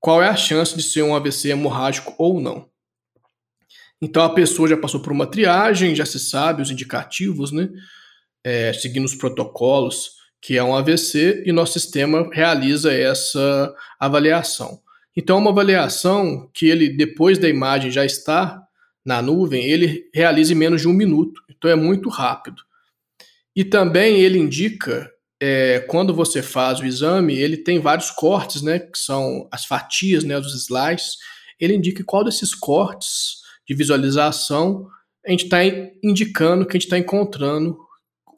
qual 0.00 0.22
é 0.22 0.28
a 0.28 0.36
chance 0.36 0.74
de 0.74 0.82
ser 0.82 1.02
um 1.02 1.14
AVC 1.14 1.50
hemorrágico 1.50 2.14
ou 2.18 2.40
não. 2.40 2.71
Então 4.02 4.24
a 4.24 4.34
pessoa 4.34 4.68
já 4.68 4.76
passou 4.76 5.00
por 5.00 5.12
uma 5.12 5.26
triagem, 5.26 5.94
já 5.94 6.04
se 6.04 6.18
sabe 6.18 6.60
os 6.60 6.72
indicativos, 6.72 7.52
né? 7.52 7.68
É, 8.44 8.72
seguindo 8.72 9.04
os 9.04 9.14
protocolos, 9.14 10.10
que 10.40 10.58
é 10.58 10.64
um 10.64 10.74
AVC, 10.74 11.44
e 11.46 11.52
nosso 11.52 11.74
sistema 11.74 12.28
realiza 12.32 12.92
essa 12.92 13.72
avaliação. 14.00 14.80
Então, 15.16 15.36
é 15.36 15.40
uma 15.40 15.50
avaliação 15.50 16.50
que 16.52 16.66
ele, 16.66 16.88
depois 16.88 17.38
da 17.38 17.48
imagem 17.48 17.92
já 17.92 18.04
está 18.04 18.60
na 19.04 19.22
nuvem, 19.22 19.64
ele 19.64 20.10
realiza 20.12 20.52
em 20.52 20.56
menos 20.56 20.80
de 20.80 20.88
um 20.88 20.92
minuto. 20.92 21.40
Então, 21.48 21.70
é 21.70 21.76
muito 21.76 22.08
rápido. 22.08 22.60
E 23.54 23.62
também 23.62 24.20
ele 24.20 24.38
indica, 24.38 25.08
é, 25.40 25.80
quando 25.80 26.12
você 26.12 26.42
faz 26.42 26.80
o 26.80 26.86
exame, 26.86 27.34
ele 27.34 27.58
tem 27.58 27.78
vários 27.78 28.10
cortes, 28.10 28.62
né, 28.62 28.80
que 28.80 28.98
são 28.98 29.46
as 29.52 29.64
fatias, 29.64 30.24
né, 30.24 30.40
dos 30.40 30.54
slices. 30.54 31.18
Ele 31.60 31.76
indica 31.76 32.02
qual 32.02 32.24
desses 32.24 32.52
cortes 32.54 33.41
de 33.66 33.74
visualização, 33.74 34.88
a 35.26 35.30
gente 35.30 35.44
está 35.44 35.58
indicando 36.02 36.66
que 36.66 36.76
a 36.76 36.78
gente 36.78 36.86
está 36.86 36.98
encontrando 36.98 37.78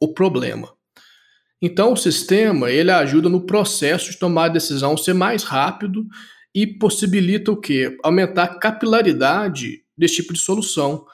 o 0.00 0.12
problema. 0.12 0.72
Então, 1.62 1.92
o 1.94 1.96
sistema 1.96 2.70
ele 2.70 2.90
ajuda 2.90 3.28
no 3.28 3.46
processo 3.46 4.10
de 4.10 4.18
tomar 4.18 4.44
a 4.44 4.48
decisão 4.48 4.96
ser 4.96 5.14
mais 5.14 5.44
rápido 5.44 6.06
e 6.54 6.66
possibilita 6.66 7.50
o 7.50 7.56
quê? 7.56 7.96
Aumentar 8.02 8.44
a 8.44 8.58
capilaridade 8.58 9.82
desse 9.96 10.16
tipo 10.16 10.34
de 10.34 10.40
solução. 10.40 11.06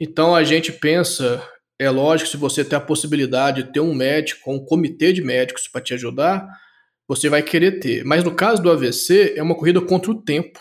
Então, 0.00 0.36
a 0.36 0.44
gente 0.44 0.70
pensa, 0.70 1.42
é 1.80 1.90
lógico, 1.90 2.30
se 2.30 2.36
você 2.36 2.64
tem 2.64 2.76
a 2.76 2.80
possibilidade 2.80 3.64
de 3.64 3.72
ter 3.72 3.80
um 3.80 3.92
médico, 3.92 4.52
um 4.52 4.64
comitê 4.64 5.12
de 5.12 5.20
médicos 5.20 5.66
para 5.66 5.80
te 5.80 5.94
ajudar, 5.94 6.46
você 7.08 7.28
vai 7.28 7.42
querer 7.42 7.80
ter. 7.80 8.04
Mas 8.04 8.22
no 8.22 8.34
caso 8.34 8.62
do 8.62 8.70
AVC, 8.70 9.34
é 9.36 9.42
uma 9.42 9.56
corrida 9.56 9.80
contra 9.80 10.12
o 10.12 10.22
tempo. 10.22 10.60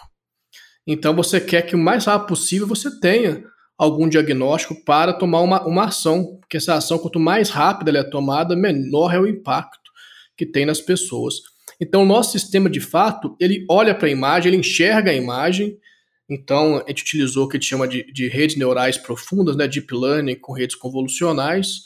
Então 0.86 1.16
você 1.16 1.40
quer 1.40 1.62
que 1.64 1.76
o 1.76 1.80
mais 1.80 2.06
rápido 2.06 2.28
possível 2.28 2.68
você 2.68 3.00
tenha 3.00 3.44
algum 3.78 4.08
diagnóstico 4.08 4.76
para 4.86 5.14
tomar 5.14 5.42
uma, 5.42 5.66
uma 5.66 5.86
ação, 5.86 6.38
porque 6.40 6.58
essa 6.58 6.76
ação, 6.76 7.00
quanto 7.00 7.20
mais 7.20 7.50
rápida 7.50 7.90
ela 7.90 8.00
é 8.00 8.04
tomada, 8.04 8.56
menor 8.56 9.14
é 9.14 9.20
o 9.20 9.28
impacto 9.28 9.92
que 10.38 10.46
tem 10.46 10.66
nas 10.66 10.80
pessoas. 10.80 11.36
Então, 11.80 12.04
o 12.04 12.06
nosso 12.06 12.32
sistema, 12.32 12.70
de 12.70 12.80
fato, 12.80 13.36
ele 13.40 13.66
olha 13.68 13.96
para 13.96 14.08
a 14.08 14.12
imagem, 14.12 14.50
ele 14.50 14.60
enxerga 14.60 15.10
a 15.10 15.16
imagem. 15.16 15.80
Então, 16.30 16.78
a 16.78 16.90
gente 16.90 17.02
utilizou 17.02 17.46
o 17.46 17.48
que 17.48 17.58
a 17.58 17.60
gente 17.60 17.70
chama 17.70 17.88
de, 17.88 18.04
de 18.14 18.28
redes 18.28 18.56
neurais 18.56 19.00
profundas, 19.00 19.56
né, 19.56 19.68
deep 19.68 19.92
learning 19.92 20.36
com 20.36 20.54
redes 20.54 20.76
convolucionais. 20.76 21.82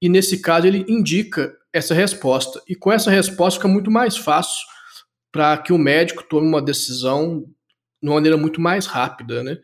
E 0.00 0.08
nesse 0.08 0.40
caso, 0.40 0.68
ele 0.68 0.84
indica 0.88 1.52
essa 1.72 1.92
resposta. 1.92 2.62
E 2.68 2.76
com 2.76 2.92
essa 2.92 3.10
resposta 3.10 3.58
fica 3.58 3.68
muito 3.68 3.90
mais 3.90 4.16
fácil 4.16 4.64
para 5.32 5.56
que 5.58 5.72
o 5.72 5.78
médico 5.78 6.22
tome 6.22 6.46
uma 6.46 6.62
decisão 6.62 7.44
de 8.02 8.08
uma 8.08 8.16
maneira 8.16 8.36
muito 8.36 8.60
mais 8.60 8.86
rápida. 8.86 9.42
Né? 9.42 9.58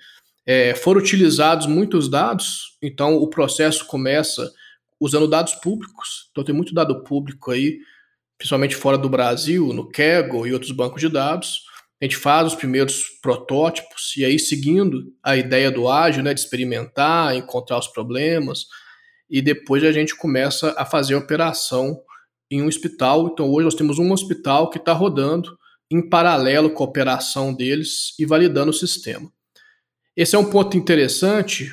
É, 0.47 0.75
foram 0.75 1.01
utilizados 1.01 1.67
muitos 1.67 2.09
dados, 2.09 2.79
então 2.81 3.17
o 3.17 3.29
processo 3.29 3.87
começa 3.87 4.51
usando 5.01 5.29
dados 5.29 5.55
públicos. 5.57 6.29
Então 6.31 6.45
tem 6.45 6.55
muito 6.55 6.73
dado 6.73 7.03
público 7.03 7.51
aí, 7.51 7.79
principalmente 8.37 8.77
fora 8.77 8.97
do 8.97 9.09
Brasil, 9.09 9.73
no 9.73 9.89
Kaggle 9.89 10.47
e 10.47 10.53
outros 10.53 10.71
bancos 10.71 11.01
de 11.01 11.09
dados. 11.09 11.63
A 12.01 12.05
gente 12.05 12.17
faz 12.17 12.47
os 12.47 12.55
primeiros 12.55 13.03
protótipos 13.21 14.17
e 14.17 14.25
aí 14.25 14.39
seguindo 14.39 15.13
a 15.23 15.37
ideia 15.37 15.71
do 15.71 15.89
ágil, 15.89 16.23
né, 16.23 16.33
de 16.33 16.39
experimentar, 16.39 17.35
encontrar 17.35 17.79
os 17.79 17.89
problemas 17.89 18.67
e 19.29 19.43
depois 19.43 19.83
a 19.83 19.91
gente 19.91 20.17
começa 20.17 20.75
a 20.79 20.87
fazer 20.87 21.15
a 21.15 21.19
operação 21.19 22.01
em 22.51 22.63
um 22.63 22.67
hospital. 22.67 23.29
Então 23.29 23.51
hoje 23.51 23.65
nós 23.65 23.75
temos 23.75 23.99
um 23.99 24.13
hospital 24.13 24.71
que 24.71 24.79
está 24.79 24.93
rodando 24.93 25.58
em 25.91 26.07
paralelo 26.07 26.71
com 26.71 26.85
a 26.85 26.87
operação 26.87 27.55
deles 27.55 28.15
e 28.19 28.27
validando 28.27 28.71
o 28.71 28.75
sistema. 28.75 29.31
Esse 30.17 30.37
é 30.37 30.39
um 30.39 30.51
ponto 30.51 30.77
interessante 30.77 31.71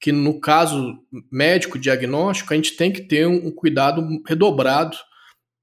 que 0.00 0.10
no 0.10 0.40
caso 0.40 0.98
médico 1.30 1.78
diagnóstico 1.78 2.52
a 2.52 2.56
gente 2.56 2.76
tem 2.76 2.90
que 2.90 3.02
ter 3.02 3.26
um 3.26 3.50
cuidado 3.50 4.02
redobrado 4.26 4.96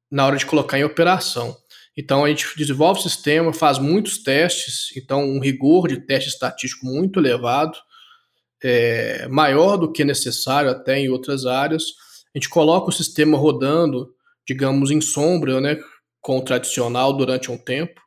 na 0.10 0.26
hora 0.26 0.38
de 0.38 0.46
colocar 0.46 0.78
em 0.78 0.84
operação. 0.84 1.58
Então 1.98 2.24
a 2.24 2.30
gente 2.30 2.46
desenvolve 2.56 3.00
o 3.00 3.04
sistema, 3.04 3.52
faz 3.52 3.80
muitos 3.80 4.20
testes, 4.20 4.96
então 4.96 5.28
um 5.28 5.40
rigor 5.40 5.88
de 5.88 6.00
teste 6.00 6.30
estatístico 6.30 6.86
muito 6.86 7.20
elevado, 7.20 7.76
é, 8.64 9.28
maior 9.28 9.78
do 9.78 9.92
que 9.92 10.06
necessário 10.06 10.70
até 10.70 11.00
em 11.00 11.10
outras 11.10 11.48
áreas. 11.48 11.84
A 12.34 12.38
gente 12.38 12.50
coloca 12.50 12.90
o 12.90 12.94
sistema 12.94 13.36
rodando, 13.36 14.14
digamos, 14.48 14.92
em 14.92 15.02
sombra, 15.02 15.60
né, 15.60 15.80
com 16.28 16.40
o 16.40 16.42
tradicional 16.42 17.14
durante 17.14 17.50
um 17.50 17.58
tempo, 17.58 18.02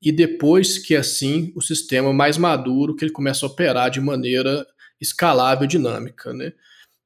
e 0.00 0.10
depois 0.10 0.78
que 0.78 0.96
assim 0.96 1.52
o 1.54 1.60
sistema 1.60 2.14
mais 2.14 2.38
maduro, 2.38 2.96
que 2.96 3.04
ele 3.04 3.12
começa 3.12 3.44
a 3.44 3.46
operar 3.46 3.90
de 3.90 4.00
maneira 4.00 4.66
escalável 4.98 5.66
e 5.66 5.68
dinâmica. 5.68 6.32
Né? 6.32 6.54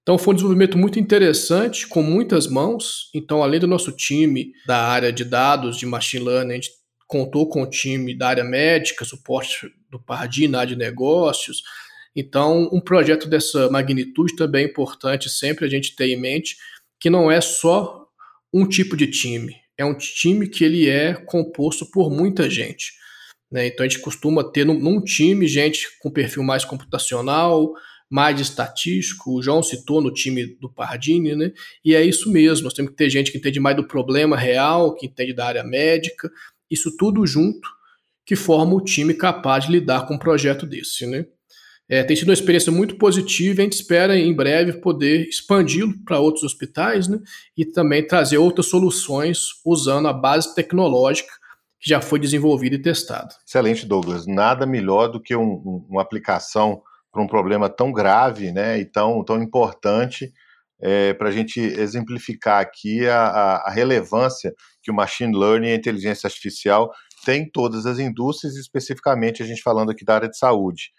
Então 0.03 0.17
foi 0.17 0.31
um 0.31 0.37
desenvolvimento 0.37 0.79
muito 0.79 1.01
interessante, 1.01 1.89
com 1.89 2.01
muitas 2.01 2.47
mãos. 2.47 3.11
Então, 3.13 3.43
além 3.43 3.59
do 3.59 3.67
nosso 3.67 3.91
time 3.91 4.53
da 4.65 4.87
área 4.87 5.13
de 5.13 5.25
dados, 5.25 5.79
de 5.79 5.85
machine 5.85 6.27
learning, 6.27 6.53
a 6.53 6.55
gente 6.55 6.71
contou 7.09 7.49
com 7.49 7.63
o 7.63 7.69
time 7.69 8.17
da 8.17 8.29
área 8.29 8.45
médica, 8.45 9.05
suporte 9.05 9.69
do 9.91 9.99
Pardim 9.99 10.47
na 10.47 10.61
área 10.61 10.77
de 10.77 10.79
negócios. 10.79 11.61
Então, 12.15 12.71
um 12.73 12.81
projeto 12.81 13.29
dessa 13.29 13.69
magnitude 13.69 14.37
também 14.37 14.65
é 14.65 14.69
importante 14.69 15.29
sempre 15.29 15.65
a 15.65 15.69
gente 15.69 15.97
ter 15.97 16.07
em 16.07 16.21
mente 16.21 16.57
que 17.01 17.11
não 17.11 17.29
é 17.29 17.41
só 17.41 18.07
um 18.55 18.65
tipo 18.65 18.97
de 18.97 19.09
time 19.09 19.62
é 19.79 19.85
um 19.85 19.95
time 19.97 20.49
que 20.49 20.65
ele 20.65 20.89
é 20.89 21.15
composto 21.15 21.91
por 21.91 22.11
muita 22.11 22.49
gente. 22.49 22.93
Né? 23.51 23.67
Então 23.67 23.85
a 23.85 23.89
gente 23.89 24.01
costuma 24.01 24.43
ter 24.43 24.65
num, 24.65 24.79
num, 24.79 25.03
time 25.03 25.47
gente 25.47 25.87
com 26.01 26.11
perfil 26.11 26.43
mais 26.43 26.65
computacional, 26.65 27.73
mais 28.11 28.41
estatístico. 28.41 29.35
O 29.35 29.43
João 29.43 29.63
citou 29.63 30.01
no 30.01 30.13
time 30.13 30.47
do 30.61 30.73
Pardini, 30.73 31.37
né? 31.37 31.53
E 31.85 31.95
é 31.95 32.05
isso 32.05 32.31
mesmo. 32.31 32.65
Nós 32.65 32.75
temos 32.75 32.91
que 32.93 32.97
ter 32.97 33.11
gente 33.11 33.31
que 33.31 33.39
entende 33.39 33.61
mais 33.61 33.77
do 33.77 33.87
problema 33.87 34.37
real, 34.37 34.95
que 34.95 35.07
entende 35.07 35.35
da 35.35 35.47
área 35.47 35.65
médica. 35.65 36.31
Isso 36.71 36.97
tudo 36.97 37.27
junto 37.27 37.69
que 38.25 38.37
forma 38.37 38.75
o 38.75 38.81
time 38.81 39.15
capaz 39.15 39.67
de 39.67 39.73
lidar 39.73 40.07
com 40.07 40.15
um 40.15 40.19
projeto 40.19 40.65
desse, 40.65 41.07
né? 41.07 41.27
É, 41.89 42.03
tem 42.03 42.17
sido 42.17 42.29
uma 42.29 42.35
experiência 42.35 42.73
muito 42.73 42.97
positiva 42.97 43.61
e 43.61 43.63
a 43.63 43.65
gente 43.65 43.75
espera 43.75 44.17
em 44.17 44.35
breve 44.35 44.75
poder 44.75 45.29
expandi-lo 45.29 45.93
para 46.05 46.21
outros 46.21 46.45
hospitais 46.45 47.09
né, 47.09 47.19
e 47.57 47.65
também 47.65 48.07
trazer 48.07 48.39
outras 48.39 48.67
soluções 48.67 49.49
usando 49.65 50.09
a 50.09 50.13
base 50.13 50.55
tecnológica 50.55 51.33
que 51.81 51.91
já 51.91 52.01
foi 52.01 52.21
desenvolvida 52.21 52.77
e 52.77 52.83
testada. 52.83 53.35
Excelente, 53.47 53.85
Douglas. 53.85 54.27
Nada 54.27 54.65
melhor 54.65 55.09
do 55.09 55.21
que 55.21 55.35
um, 55.35 55.55
um, 55.55 55.87
uma 55.91 56.01
aplicação 56.01 56.81
para 57.11 57.21
um 57.21 57.27
problema 57.27 57.69
tão 57.69 57.93
grave 57.93 58.53
né, 58.53 58.79
e 58.79 58.85
tão, 58.85 59.23
tão 59.25 59.43
importante 59.43 60.33
é, 60.81 61.13
para 61.13 61.29
a 61.29 61.33
gente 61.33 61.61
exemplificar 61.61 62.61
aqui 62.61 63.07
a, 63.07 63.27
a, 63.27 63.57
a, 63.69 63.71
relevância 63.71 64.53
que 64.83 64.91
o 64.91 64.95
machine 64.95 65.37
learning 65.37 65.69
e 65.69 65.73
a 65.73 65.77
inteligência 65.77 66.27
artificial 66.27 66.91
tem 67.25 67.43
em 67.43 67.51
todas 67.51 67.87
as 67.87 68.01
indústrias, 68.01 68.57
especificamente 68.57 69.43
a 69.43 69.47
gente 69.47 69.63
falando 69.63 69.91
aqui 69.91 70.05
da 70.05 70.15
área 70.15 70.29
de 70.29 70.37
saúde. 70.37 70.91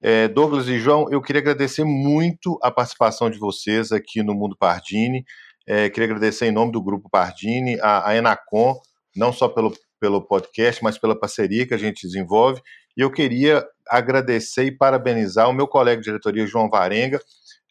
É, 0.00 0.28
Douglas 0.28 0.68
e 0.68 0.78
João, 0.78 1.06
eu 1.10 1.20
queria 1.20 1.40
agradecer 1.40 1.84
muito 1.84 2.58
a 2.62 2.70
participação 2.70 3.28
de 3.28 3.38
vocês 3.38 3.90
aqui 3.90 4.22
no 4.22 4.34
Mundo 4.34 4.56
Pardini. 4.56 5.24
É, 5.66 5.90
queria 5.90 6.06
agradecer 6.06 6.46
em 6.46 6.52
nome 6.52 6.72
do 6.72 6.82
Grupo 6.82 7.10
Pardini, 7.10 7.78
a, 7.80 8.08
a 8.08 8.16
Enacom, 8.16 8.80
não 9.16 9.32
só 9.32 9.48
pelo, 9.48 9.74
pelo 10.00 10.22
podcast, 10.22 10.82
mas 10.82 10.96
pela 10.96 11.18
parceria 11.18 11.66
que 11.66 11.74
a 11.74 11.78
gente 11.78 12.06
desenvolve. 12.06 12.62
E 12.96 13.00
eu 13.00 13.10
queria 13.10 13.66
agradecer 13.88 14.64
e 14.64 14.76
parabenizar 14.76 15.48
o 15.48 15.52
meu 15.52 15.66
colega 15.66 16.00
de 16.00 16.06
diretoria, 16.06 16.46
João 16.46 16.70
Varenga, 16.70 17.20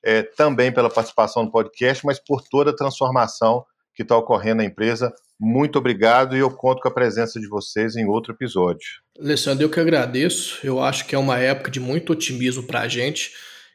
é, 0.03 0.21
também 0.21 0.71
pela 0.71 0.89
participação 0.89 1.43
no 1.43 1.51
podcast, 1.51 2.05
mas 2.05 2.19
por 2.19 2.41
toda 2.41 2.71
a 2.71 2.75
transformação 2.75 3.65
que 3.95 4.03
está 4.03 4.17
ocorrendo 4.17 4.57
na 4.57 4.65
empresa. 4.65 5.13
Muito 5.39 5.77
obrigado 5.77 6.35
e 6.35 6.39
eu 6.39 6.49
conto 6.49 6.81
com 6.81 6.87
a 6.87 6.93
presença 6.93 7.39
de 7.39 7.47
vocês 7.47 7.95
em 7.95 8.05
outro 8.05 8.33
episódio. 8.33 8.87
Alessandro, 9.19 9.63
eu 9.63 9.69
que 9.69 9.79
agradeço. 9.79 10.59
Eu 10.63 10.81
acho 10.81 11.05
que 11.05 11.13
é 11.13 11.17
uma 11.17 11.37
época 11.37 11.69
de 11.69 11.79
muito 11.79 12.11
otimismo 12.11 12.63
para 12.63 12.81
a 12.81 12.87
gente, 12.87 13.31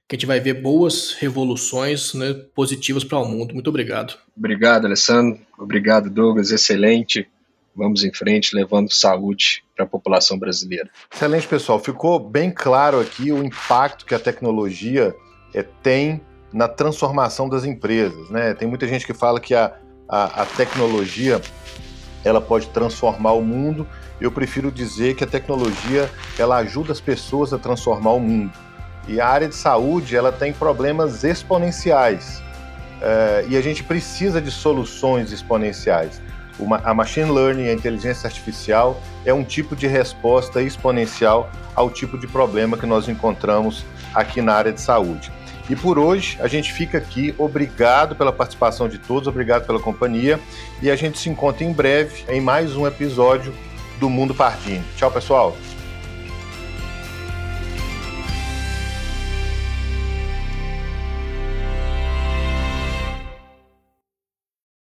que 0.08 0.16
a 0.16 0.18
gente 0.18 0.26
vai 0.26 0.40
ver 0.40 0.54
boas 0.54 1.12
revoluções 1.12 2.14
né, 2.14 2.34
positivas 2.54 3.04
para 3.04 3.18
o 3.18 3.24
mundo. 3.24 3.54
Muito 3.54 3.70
obrigado. 3.70 4.14
Obrigado, 4.36 4.86
Alessandro. 4.86 5.40
Obrigado, 5.56 6.10
Douglas. 6.10 6.50
Excelente. 6.50 7.28
Vamos 7.74 8.04
em 8.04 8.12
frente, 8.12 8.54
levando 8.54 8.92
saúde 8.92 9.64
para 9.74 9.84
a 9.84 9.88
população 9.88 10.38
brasileira. 10.38 10.90
Excelente, 11.12 11.46
pessoal. 11.46 11.78
Ficou 11.78 12.18
bem 12.18 12.50
claro 12.50 13.00
aqui 13.00 13.32
o 13.32 13.42
impacto 13.42 14.04
que 14.04 14.14
a 14.14 14.18
tecnologia 14.18 15.14
é, 15.54 15.62
tem 15.62 16.20
na 16.52 16.68
transformação 16.68 17.48
das 17.48 17.64
empresas. 17.64 18.28
Né? 18.28 18.52
Tem 18.52 18.68
muita 18.68 18.86
gente 18.86 19.06
que 19.06 19.14
fala 19.14 19.40
que 19.40 19.54
a 19.54 19.74
a, 20.12 20.42
a 20.42 20.44
tecnologia 20.44 21.40
ela 22.22 22.40
pode 22.40 22.68
transformar 22.68 23.32
o 23.32 23.42
mundo. 23.42 23.88
Eu 24.20 24.30
prefiro 24.30 24.70
dizer 24.70 25.16
que 25.16 25.24
a 25.24 25.26
tecnologia 25.26 26.10
ela 26.38 26.58
ajuda 26.58 26.92
as 26.92 27.00
pessoas 27.00 27.52
a 27.54 27.58
transformar 27.58 28.12
o 28.12 28.20
mundo. 28.20 28.52
E 29.08 29.18
a 29.18 29.26
área 29.26 29.48
de 29.48 29.56
saúde 29.56 30.14
ela 30.14 30.30
tem 30.30 30.52
problemas 30.52 31.24
exponenciais 31.24 32.42
é, 33.00 33.46
e 33.48 33.56
a 33.56 33.60
gente 33.60 33.82
precisa 33.82 34.40
de 34.40 34.50
soluções 34.50 35.32
exponenciais. 35.32 36.20
Uma, 36.58 36.76
a 36.84 36.92
machine 36.92 37.30
learning, 37.30 37.68
a 37.68 37.72
inteligência 37.72 38.28
artificial, 38.28 39.00
é 39.24 39.32
um 39.32 39.42
tipo 39.42 39.74
de 39.74 39.86
resposta 39.86 40.62
exponencial 40.62 41.50
ao 41.74 41.90
tipo 41.90 42.18
de 42.18 42.28
problema 42.28 42.76
que 42.76 42.86
nós 42.86 43.08
encontramos 43.08 43.84
aqui 44.14 44.42
na 44.42 44.52
área 44.52 44.72
de 44.72 44.80
saúde. 44.80 45.32
E 45.70 45.76
por 45.76 45.98
hoje 45.98 46.36
a 46.40 46.48
gente 46.48 46.72
fica 46.72 46.98
aqui. 46.98 47.34
Obrigado 47.38 48.16
pela 48.16 48.32
participação 48.32 48.88
de 48.88 48.98
todos, 48.98 49.28
obrigado 49.28 49.66
pela 49.66 49.80
companhia. 49.80 50.38
E 50.80 50.90
a 50.90 50.96
gente 50.96 51.18
se 51.18 51.28
encontra 51.28 51.64
em 51.64 51.72
breve 51.72 52.24
em 52.28 52.40
mais 52.40 52.76
um 52.76 52.86
episódio 52.86 53.54
do 53.98 54.10
Mundo 54.10 54.34
Pardini. 54.34 54.82
Tchau, 54.96 55.10
pessoal. 55.10 55.56